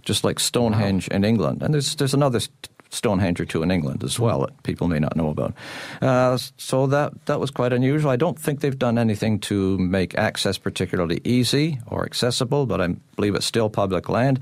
[0.02, 1.16] just like Stonehenge wow.
[1.16, 1.62] in England.
[1.62, 2.40] And there's, there's another
[2.88, 5.54] Stonehenge or two in England as well that people may not know about.
[6.02, 8.10] Uh, so that that was quite unusual.
[8.10, 12.88] I don't think they've done anything to make access particularly easy or accessible, but I
[13.14, 14.40] believe it's still public land.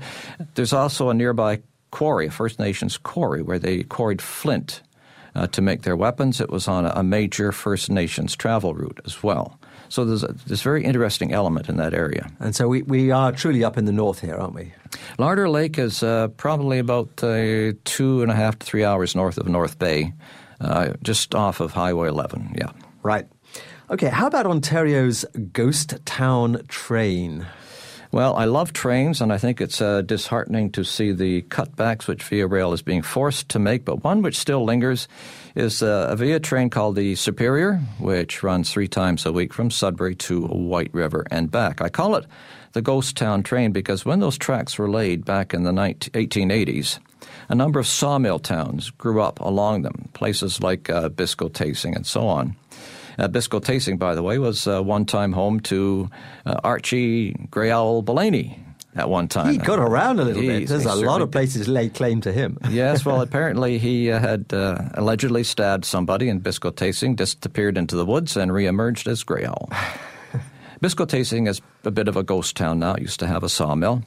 [0.55, 4.81] There's also a nearby quarry, a First Nations quarry, where they quarried flint
[5.35, 6.41] uh, to make their weapons.
[6.41, 9.59] It was on a, a, major First Nations travel route as well.
[9.89, 12.31] So there's a, this very interesting element in that area.
[12.39, 14.73] And so we, we are truly up in the north here, aren't we?
[15.17, 19.37] Larder Lake is uh, probably about uh, two and a half to three hours north
[19.37, 20.13] of North Bay,
[20.61, 22.71] uh, just off of Highway 11, yeah.
[23.01, 23.27] Right.
[23.89, 27.47] Okay, how about Ontario's ghost town train?
[28.11, 32.23] Well, I love trains, and I think it's uh, disheartening to see the cutbacks which
[32.23, 33.85] Via Rail is being forced to make.
[33.85, 35.07] But one which still lingers
[35.53, 39.69] is uh, a Via train called the Superior, which runs three times a week from
[39.69, 41.81] Sudbury to White River and back.
[41.81, 42.25] I call it
[42.71, 46.97] the Ghost Town train because when those tracks were laid back in the 19- 1880s,
[47.47, 52.27] a number of sawmill towns grew up along them, places like uh, Biscotasing and so
[52.27, 52.55] on.
[53.19, 56.09] Uh, Biscotasing, by the way, was uh, one time home to
[56.45, 58.57] uh, Archie Grey Owl Belaney
[58.95, 59.51] at one time.
[59.51, 60.69] He got around a little he, bit.
[60.69, 62.57] There's a lot of places lay claim to him.
[62.69, 68.05] yes, well, apparently he uh, had uh, allegedly stabbed somebody in Biscotasing, disappeared into the
[68.05, 69.69] woods, and reemerged as Grey Owl.
[70.81, 72.93] Biscotasing is a bit of a ghost town now.
[72.93, 74.01] It used to have a sawmill.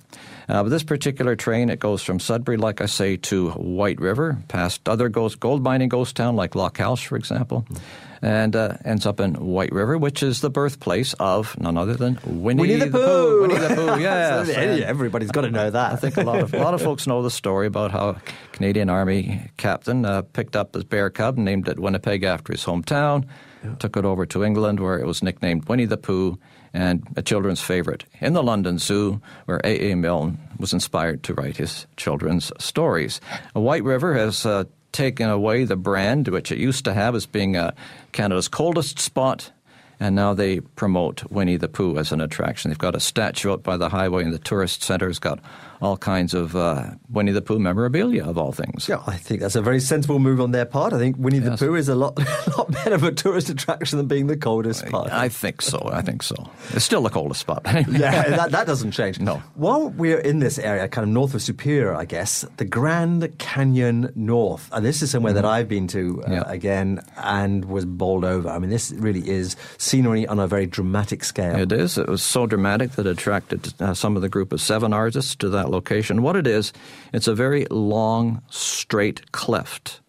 [0.49, 4.43] Uh, but this particular train, it goes from Sudbury, like I say, to White River,
[4.49, 7.67] past other ghost, gold mining ghost town like Lochalsh, for example.
[7.71, 7.81] Mm
[8.23, 12.19] and uh, ends up in White River, which is the birthplace of none other than
[12.25, 12.99] Winnie, Winnie the, the Pooh.
[12.99, 13.41] Pooh.
[13.43, 14.49] Winnie the Pooh, yes.
[14.49, 15.93] Everybody's got to know that.
[15.93, 18.17] I think a lot of a lot of folks know the story about how
[18.53, 22.65] Canadian Army captain uh, picked up his bear cub and named it Winnipeg after his
[22.65, 23.27] hometown,
[23.65, 23.75] yeah.
[23.75, 26.39] took it over to England where it was nicknamed Winnie the Pooh
[26.73, 29.93] and a children's favorite in the London Zoo, where A.
[29.93, 29.97] A.
[29.97, 33.21] Milne was inspired to write his children's stories.
[33.53, 37.57] White River has uh, taken away the brand, which it used to have as being
[37.57, 37.73] uh,
[38.13, 39.51] Canada's coldest spot,
[39.99, 42.71] and now they promote Winnie the Pooh as an attraction.
[42.71, 45.41] They've got a statue out by the highway, and the tourist centre has got
[45.83, 48.89] all kinds of uh, Winnie the Pooh memorabilia of all things.
[48.89, 50.93] Yeah, I think that's a very sensible move on their part.
[50.93, 51.59] I think Winnie yes.
[51.59, 54.37] the Pooh is a lot, a lot better of a tourist attraction than being the
[54.37, 55.11] coldest spot.
[55.11, 55.91] I think so.
[55.93, 56.37] I think so.
[56.71, 57.63] It's still the coldest spot.
[57.67, 59.19] yeah, that, that doesn't change.
[59.19, 59.43] No.
[59.57, 64.13] While we're in this area, kind of north of Superior, I guess, the Grand Canyon
[64.15, 65.37] North, and this is somewhere mm.
[65.37, 66.43] that I've been to uh, yeah.
[66.47, 68.49] again and was bowled over.
[68.49, 71.57] I mean, this really is scenery on a very dramatic scale.
[71.57, 71.99] It is.
[71.99, 75.35] It was so dramatic that it attracted uh, some of the group of seven artists
[75.37, 76.23] to that location.
[76.23, 76.73] What it is,
[77.13, 80.01] it's a very long, straight cleft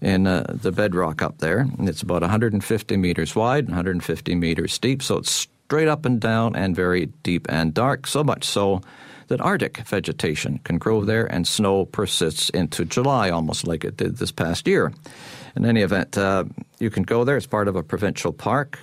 [0.00, 1.66] in uh, the bedrock up there.
[1.80, 6.74] It's about 150 meters wide, 150 meters deep, so it's straight up and down and
[6.74, 8.80] very deep and dark, so much so
[9.28, 14.16] that Arctic vegetation can grow there and snow persists into July, almost like it did
[14.16, 14.92] this past year.
[15.54, 16.44] In any event, uh,
[16.80, 17.36] you can go there.
[17.36, 18.78] It's part of a provincial park.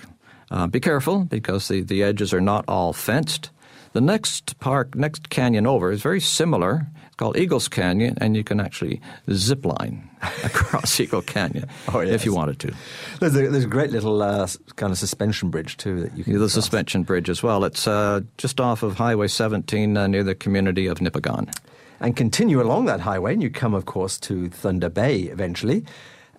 [0.50, 3.50] Uh, be careful because the, the edges are not all fenced.
[3.92, 6.86] The next park, next canyon over, is very similar.
[7.06, 9.00] It's called Eagles Canyon, and you can actually
[9.32, 10.08] zip line
[10.44, 12.14] across Eagle Canyon oh, yes.
[12.14, 12.74] if you wanted to.
[13.20, 16.38] There's a, there's a great little uh, kind of suspension bridge too that you can.
[16.38, 17.64] The suspension bridge as well.
[17.64, 21.52] It's uh, just off of Highway 17 uh, near the community of Nipigon.
[22.00, 25.84] And continue along that highway, and you come, of course, to Thunder Bay eventually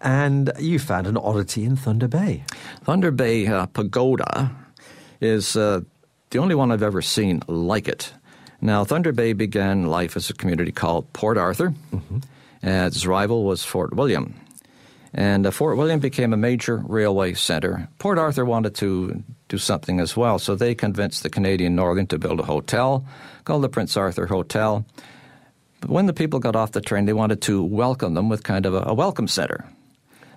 [0.02, 2.44] and you found an oddity in Thunder Bay.
[2.84, 4.56] Thunder Bay uh, Pagoda
[5.22, 5.82] is uh,
[6.30, 8.14] the only one I've ever seen like it.
[8.62, 11.74] Now, Thunder Bay began life as a community called Port Arthur.
[11.94, 12.20] Mm-hmm.
[12.62, 14.36] its rival was Fort William.
[15.14, 17.88] And uh, Fort William became a major railway center.
[17.98, 22.20] Port Arthur wanted to do something as well, so they convinced the Canadian Northern to
[22.20, 23.06] build a hotel
[23.46, 24.86] called the Prince Arthur Hotel.
[25.82, 28.66] But when the people got off the train, they wanted to welcome them with kind
[28.66, 29.66] of a, a welcome center.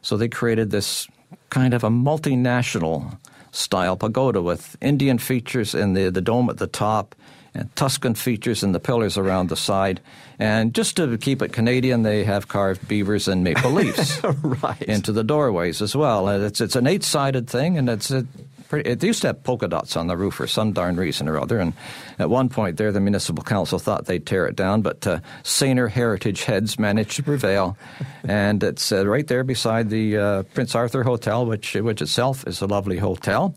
[0.00, 1.06] So they created this
[1.50, 3.18] kind of a multinational
[3.52, 7.14] style pagoda with Indian features in the, the dome at the top
[7.54, 10.00] and Tuscan features in the pillars around the side.
[10.38, 14.82] And just to keep it Canadian, they have carved beavers and maple leaves right.
[14.82, 16.28] into the doorways as well.
[16.28, 18.26] It's, it's an eight sided thing, and it's a
[18.72, 21.38] pretty, it used to have polka dots on the roof for some darn reason or
[21.38, 21.58] other.
[21.58, 21.74] And
[22.18, 25.88] at one point there, the municipal council thought they'd tear it down, but uh, saner
[25.88, 27.76] heritage heads managed to prevail.
[28.24, 32.62] and it's uh, right there beside the uh, Prince Arthur Hotel, which, which itself is
[32.62, 33.54] a lovely hotel.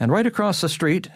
[0.00, 1.08] And right across the street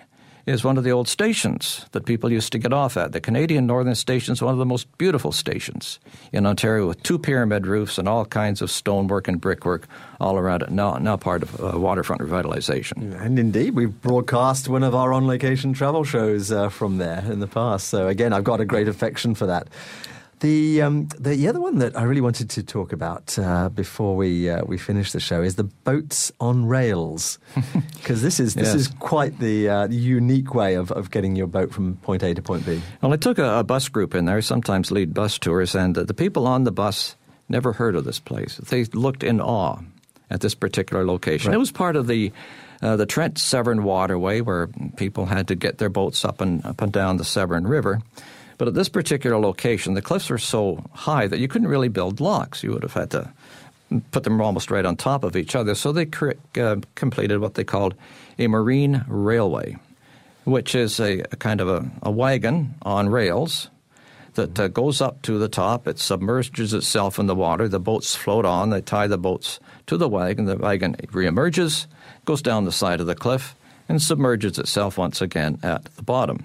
[0.50, 3.12] is one of the old stations that people used to get off at.
[3.12, 6.00] The Canadian Northern Station is one of the most beautiful stations
[6.32, 9.86] in Ontario with two pyramid roofs and all kinds of stonework and brickwork
[10.20, 13.18] all around it, now, now part of uh, waterfront revitalization.
[13.20, 17.40] And indeed, we've broadcast one of our on location travel shows uh, from there in
[17.40, 17.88] the past.
[17.88, 19.68] So, again, I've got a great affection for that.
[20.40, 24.48] The um, the other one that I really wanted to talk about uh, before we
[24.48, 27.38] uh, we finish the show is the boats on rails,
[27.94, 28.74] because this is this yes.
[28.74, 32.40] is quite the uh, unique way of, of getting your boat from point A to
[32.40, 32.80] point B.
[33.02, 36.14] Well, I took a, a bus group in there, sometimes lead bus tours, and the
[36.14, 37.16] people on the bus
[37.50, 38.56] never heard of this place.
[38.56, 39.80] They looked in awe
[40.30, 41.50] at this particular location.
[41.50, 41.56] Right.
[41.56, 42.32] It was part of the
[42.80, 46.80] uh, the Trent Severn Waterway, where people had to get their boats up and up
[46.80, 48.00] and down the Severn River.
[48.60, 52.20] But at this particular location, the cliffs were so high that you couldn't really build
[52.20, 52.62] locks.
[52.62, 53.32] You would have had to
[54.10, 55.74] put them almost right on top of each other.
[55.74, 57.94] So they cre- uh, completed what they called
[58.38, 59.78] a marine railway,
[60.44, 63.70] which is a, a kind of a, a, wagon on rails
[64.34, 65.88] that uh, goes up to the top.
[65.88, 67.66] It submerges itself in the water.
[67.66, 68.68] The boats float on.
[68.68, 70.44] They tie the boats to the wagon.
[70.44, 71.86] The wagon reemerges,
[72.26, 73.54] goes down the side of the cliff,
[73.88, 76.44] and submerges itself once again at the bottom.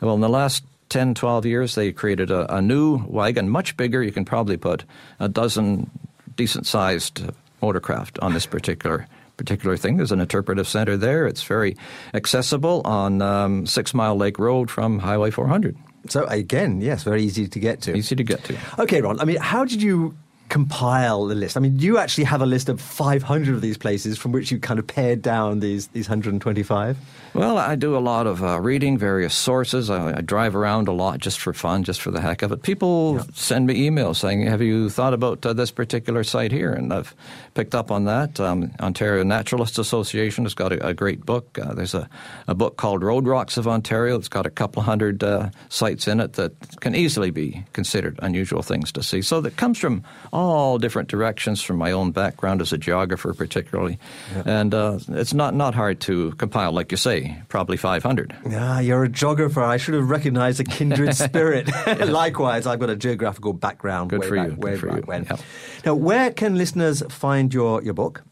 [0.00, 0.64] Well, in the last
[0.94, 4.00] 10, 12 years, they created a, a new wagon, much bigger.
[4.00, 4.84] You can probably put
[5.18, 5.90] a dozen
[6.36, 7.20] decent sized
[7.60, 9.96] motorcraft on this particular particular thing.
[9.96, 11.26] There's an interpretive center there.
[11.26, 11.76] It's very
[12.14, 15.76] accessible on um, Six Mile Lake Road from Highway 400.
[16.08, 17.96] So again, yes, very easy to get to.
[17.96, 18.56] Easy to get to.
[18.78, 19.18] Okay, Ron.
[19.18, 20.14] I mean, how did you
[20.54, 21.56] compile the list?
[21.56, 24.60] I mean, you actually have a list of 500 of these places from which you
[24.60, 26.96] kind of pared down these these 125.
[27.34, 29.90] Well, I do a lot of uh, reading, various sources.
[29.90, 32.62] I, I, drive around a lot just for fun, just for the heck of it.
[32.62, 33.24] People yeah.
[33.34, 37.12] send me emails saying, "Have you thought about uh, this particular site here?" And I've
[37.54, 38.38] picked up on that.
[38.38, 41.58] Um, Ontario Naturalists Association has got a, a great book.
[41.58, 42.08] Uh, there's a,
[42.46, 44.16] a book called Road Rocks of Ontario.
[44.16, 48.62] It's got a couple hundred uh, sites in it that can easily be considered unusual
[48.62, 49.20] things to see.
[49.22, 50.43] So that comes from all
[50.78, 53.98] different directions, from my own background as a geographer, particularly,
[54.34, 54.42] yeah.
[54.60, 58.34] and uh, it's not not hard to compile, like you say probably 500.
[58.48, 59.62] Yeah, you're a geographer.
[59.62, 61.68] I should have recognized a kindred spirit.
[62.06, 64.10] Likewise, I've got a geographical background.
[64.10, 64.56] Good for back, you.
[64.56, 65.26] Good for back you.
[65.30, 65.40] Yep.
[65.84, 68.24] Now, where can listeners find your, your book?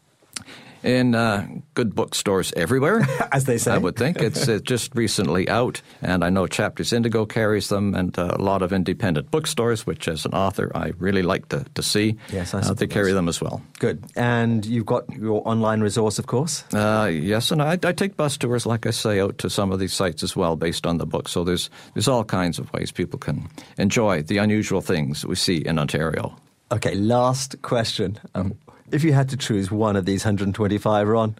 [0.83, 3.71] In uh, good bookstores everywhere, as they say.
[3.71, 7.95] I would think it's, it's just recently out, and I know Chapters Indigo carries them,
[7.95, 11.65] and uh, a lot of independent bookstores, which as an author I really like to,
[11.75, 12.17] to see.
[12.31, 13.61] Yes, I uh, they carry them as well.
[13.79, 16.63] Good, and you've got your online resource, of course.
[16.73, 19.79] Uh, yes, and I, I take bus tours, like I say, out to some of
[19.79, 21.29] these sites as well, based on the book.
[21.29, 25.57] So there's there's all kinds of ways people can enjoy the unusual things we see
[25.57, 26.35] in Ontario.
[26.71, 28.17] Okay, last question.
[28.33, 28.57] Um,
[28.91, 31.35] if you had to choose one of these 125, Ron,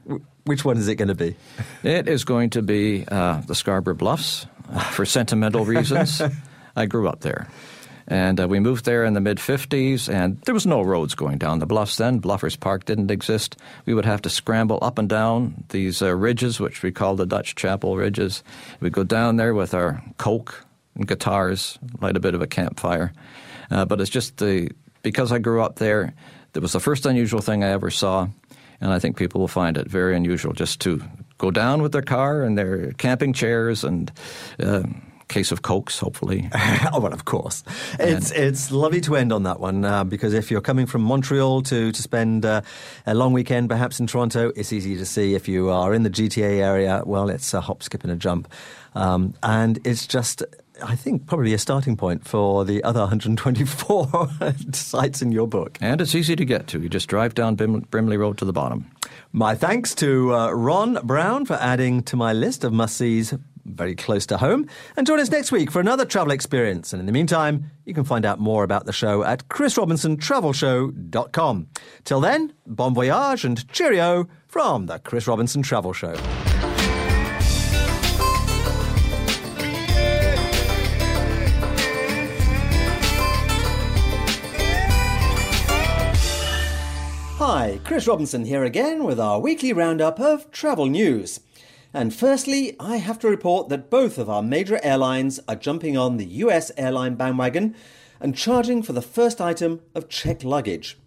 [0.46, 1.36] which one is it going to be?
[1.84, 6.22] It is going to be uh, the Scarborough Bluffs uh, for sentimental reasons.
[6.76, 7.48] I grew up there.
[8.08, 11.38] And uh, we moved there in the mid 50s, and there was no roads going
[11.38, 12.20] down the bluffs then.
[12.20, 13.56] Bluffers Park didn't exist.
[13.86, 17.26] We would have to scramble up and down these uh, ridges, which we call the
[17.26, 18.44] Dutch Chapel Ridges.
[18.82, 20.66] We'd go down there with our Coke
[20.96, 23.14] and guitars, light a bit of a campfire.
[23.72, 24.70] Uh, but it's just the
[25.02, 26.14] because I grew up there,
[26.56, 28.28] it was the first unusual thing I ever saw.
[28.82, 31.02] And I think people will find it very unusual just to
[31.38, 34.12] go down with their car and their camping chairs and.
[34.60, 34.84] Uh,
[35.30, 36.50] case of cokes, hopefully.
[36.94, 37.64] oh well, of course.
[38.00, 41.02] It's and, it's lovely to end on that one uh, because if you're coming from
[41.02, 42.62] Montreal to to spend uh,
[43.06, 45.34] a long weekend, perhaps in Toronto, it's easy to see.
[45.34, 48.48] If you are in the GTA area, well, it's a hop, skip, and a jump,
[48.96, 50.44] um, and it's just.
[50.84, 54.30] I think probably a starting point for the other 124
[54.74, 55.78] sites in your book.
[55.82, 56.82] And it's easy to get to.
[56.82, 58.92] You just drive down Brim- Brimley Road to the bottom.
[59.32, 63.34] My thanks to uh, Ron Brown for adding to my list of must sees
[63.66, 64.68] very close to home.
[64.98, 66.94] And join us next week for another travel experience.
[66.94, 71.68] And in the meantime, you can find out more about the show at chrisrobinsontravelshow.com.
[72.04, 76.16] Till then, bon voyage and cheerio from the Chris Robinson Travel Show.
[87.84, 91.42] Chris Robinson here again with our weekly roundup of travel news.
[91.94, 96.16] And firstly, I have to report that both of our major airlines are jumping on
[96.16, 97.76] the US airline bandwagon
[98.22, 100.98] and charging for the first item of checked luggage.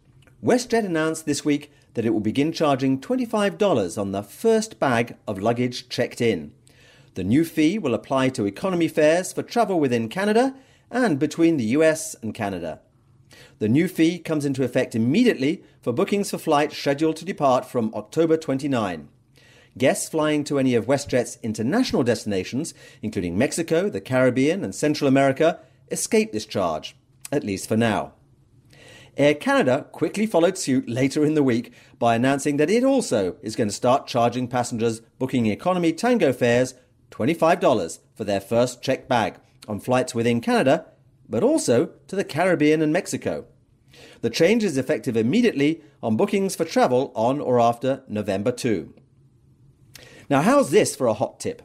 [0.45, 5.41] WestJet announced this week that it will begin charging $25 on the first bag of
[5.41, 6.53] luggage checked in.
[7.15, 10.55] The new fee will apply to economy fares for travel within Canada
[10.91, 12.81] and between the US and Canada.
[13.59, 17.91] The new fee comes into effect immediately for bookings for flights scheduled to depart from
[17.95, 19.09] October 29.
[19.79, 25.59] Guests flying to any of WestJet's international destinations, including Mexico, the Caribbean, and Central America,
[25.91, 26.97] escape this charge,
[27.33, 28.13] at least for now.
[29.17, 33.57] Air Canada quickly followed suit later in the week by announcing that it also is
[33.57, 36.75] going to start charging passengers booking economy tango fares
[37.11, 39.37] $25 for their first checked bag
[39.67, 40.87] on flights within Canada,
[41.29, 43.47] but also to the Caribbean and Mexico.
[44.21, 48.93] The change is effective immediately on bookings for travel on or after November 2.
[50.29, 51.63] Now, how's this for a hot tip?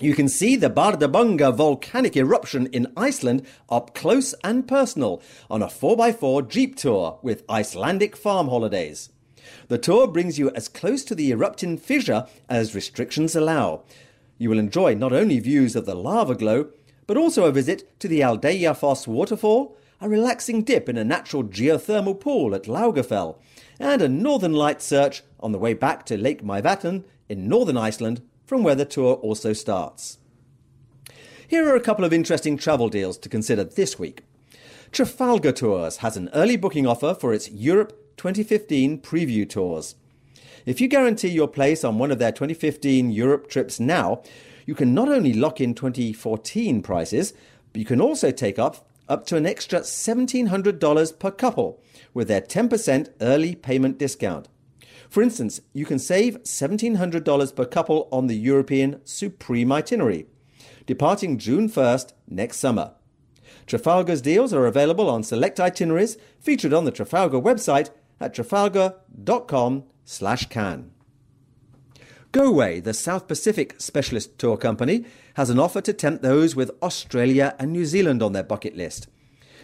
[0.00, 5.20] You can see the Bardarbunga volcanic eruption in Iceland up close and personal
[5.50, 9.10] on a 4x4 Jeep tour with Icelandic farm holidays.
[9.66, 13.82] The tour brings you as close to the erupting fissure as restrictions allow.
[14.38, 16.68] You will enjoy not only views of the lava glow,
[17.08, 22.20] but also a visit to the Aldeyjarfoss waterfall, a relaxing dip in a natural geothermal
[22.20, 23.38] pool at Laugafell,
[23.80, 28.20] and a northern light search on the way back to Lake Mývatn in northern Iceland,
[28.44, 30.18] from where the tour also starts.
[31.48, 34.22] Here are a couple of interesting travel deals to consider this week.
[34.92, 39.94] Trafalgar Tours has an early booking offer for its Europe 2015 preview tours.
[40.66, 44.22] If you guarantee your place on one of their 2015 Europe trips now,
[44.68, 47.32] you can not only lock in 2014 prices,
[47.72, 52.42] but you can also take up up to an extra $1,700 per couple with their
[52.42, 54.46] 10% early payment discount.
[55.08, 60.26] For instance, you can save $1,700 per couple on the European Supreme itinerary,
[60.84, 62.92] departing June 1st next summer.
[63.66, 67.88] Trafalgar's deals are available on select itineraries featured on the Trafalgar website
[68.20, 70.90] at trafalgar.com/can.
[72.32, 77.54] GoWay, the South Pacific specialist tour company, has an offer to tempt those with Australia
[77.58, 79.08] and New Zealand on their bucket list.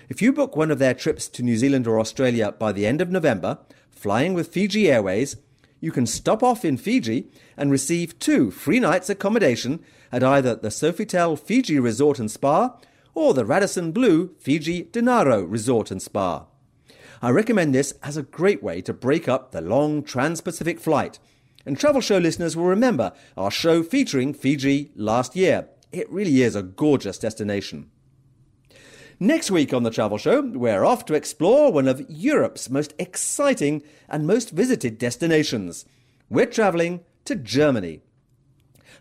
[0.08, 3.02] If you book one of their trips to New Zealand or Australia by the end
[3.02, 3.58] of November,
[3.90, 5.36] flying with Fiji Airways,
[5.80, 10.68] you can stop off in Fiji and receive two free nights accommodation at either the
[10.68, 12.78] Sofitel Fiji Resort and Spa
[13.14, 16.46] or the Radisson Blu Fiji Denarau Resort and Spa.
[17.20, 21.18] I recommend this as a great way to break up the long trans Pacific flight.
[21.66, 25.68] And travel show listeners will remember our show featuring Fiji last year.
[25.92, 27.90] It really is a gorgeous destination.
[29.20, 33.82] Next week on the Travel Show, we're off to explore one of Europe's most exciting
[34.08, 35.84] and most visited destinations.
[36.28, 38.00] we're travelling to Germany.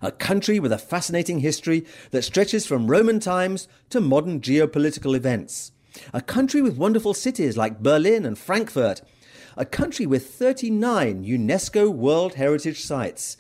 [0.02, 5.72] A country with a fascinating history that stretches from Roman times to modern geopolitical events.
[6.14, 9.02] A country with wonderful cities like Berlin and Frankfurt.
[9.56, 13.38] A country with 39 UNESCO World Heritage Sites.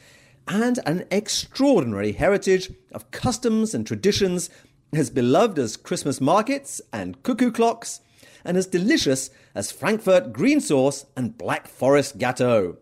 [0.47, 4.49] And an extraordinary heritage of customs and traditions
[4.93, 8.01] as beloved as Christmas markets and cuckoo clocks,
[8.45, 12.77] and as delicious as Frankfurt green sauce and Black Forest Gâteau.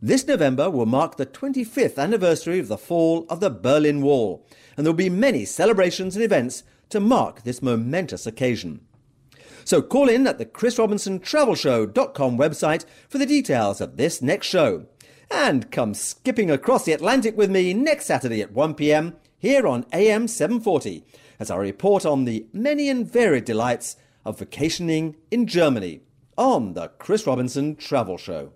[0.00, 4.86] This November will mark the 25th anniversary of the fall of the Berlin Wall, and
[4.86, 8.85] there will be many celebrations and events to mark this momentous occasion.
[9.66, 14.86] So call in at the chrisrobinsontravelshow.com website for the details of this next show.
[15.28, 20.28] And come skipping across the Atlantic with me next Saturday at 1pm here on AM
[20.28, 21.04] 740
[21.40, 26.02] as I report on the many and varied delights of vacationing in Germany
[26.38, 28.52] on the Chris Robinson Travel Show.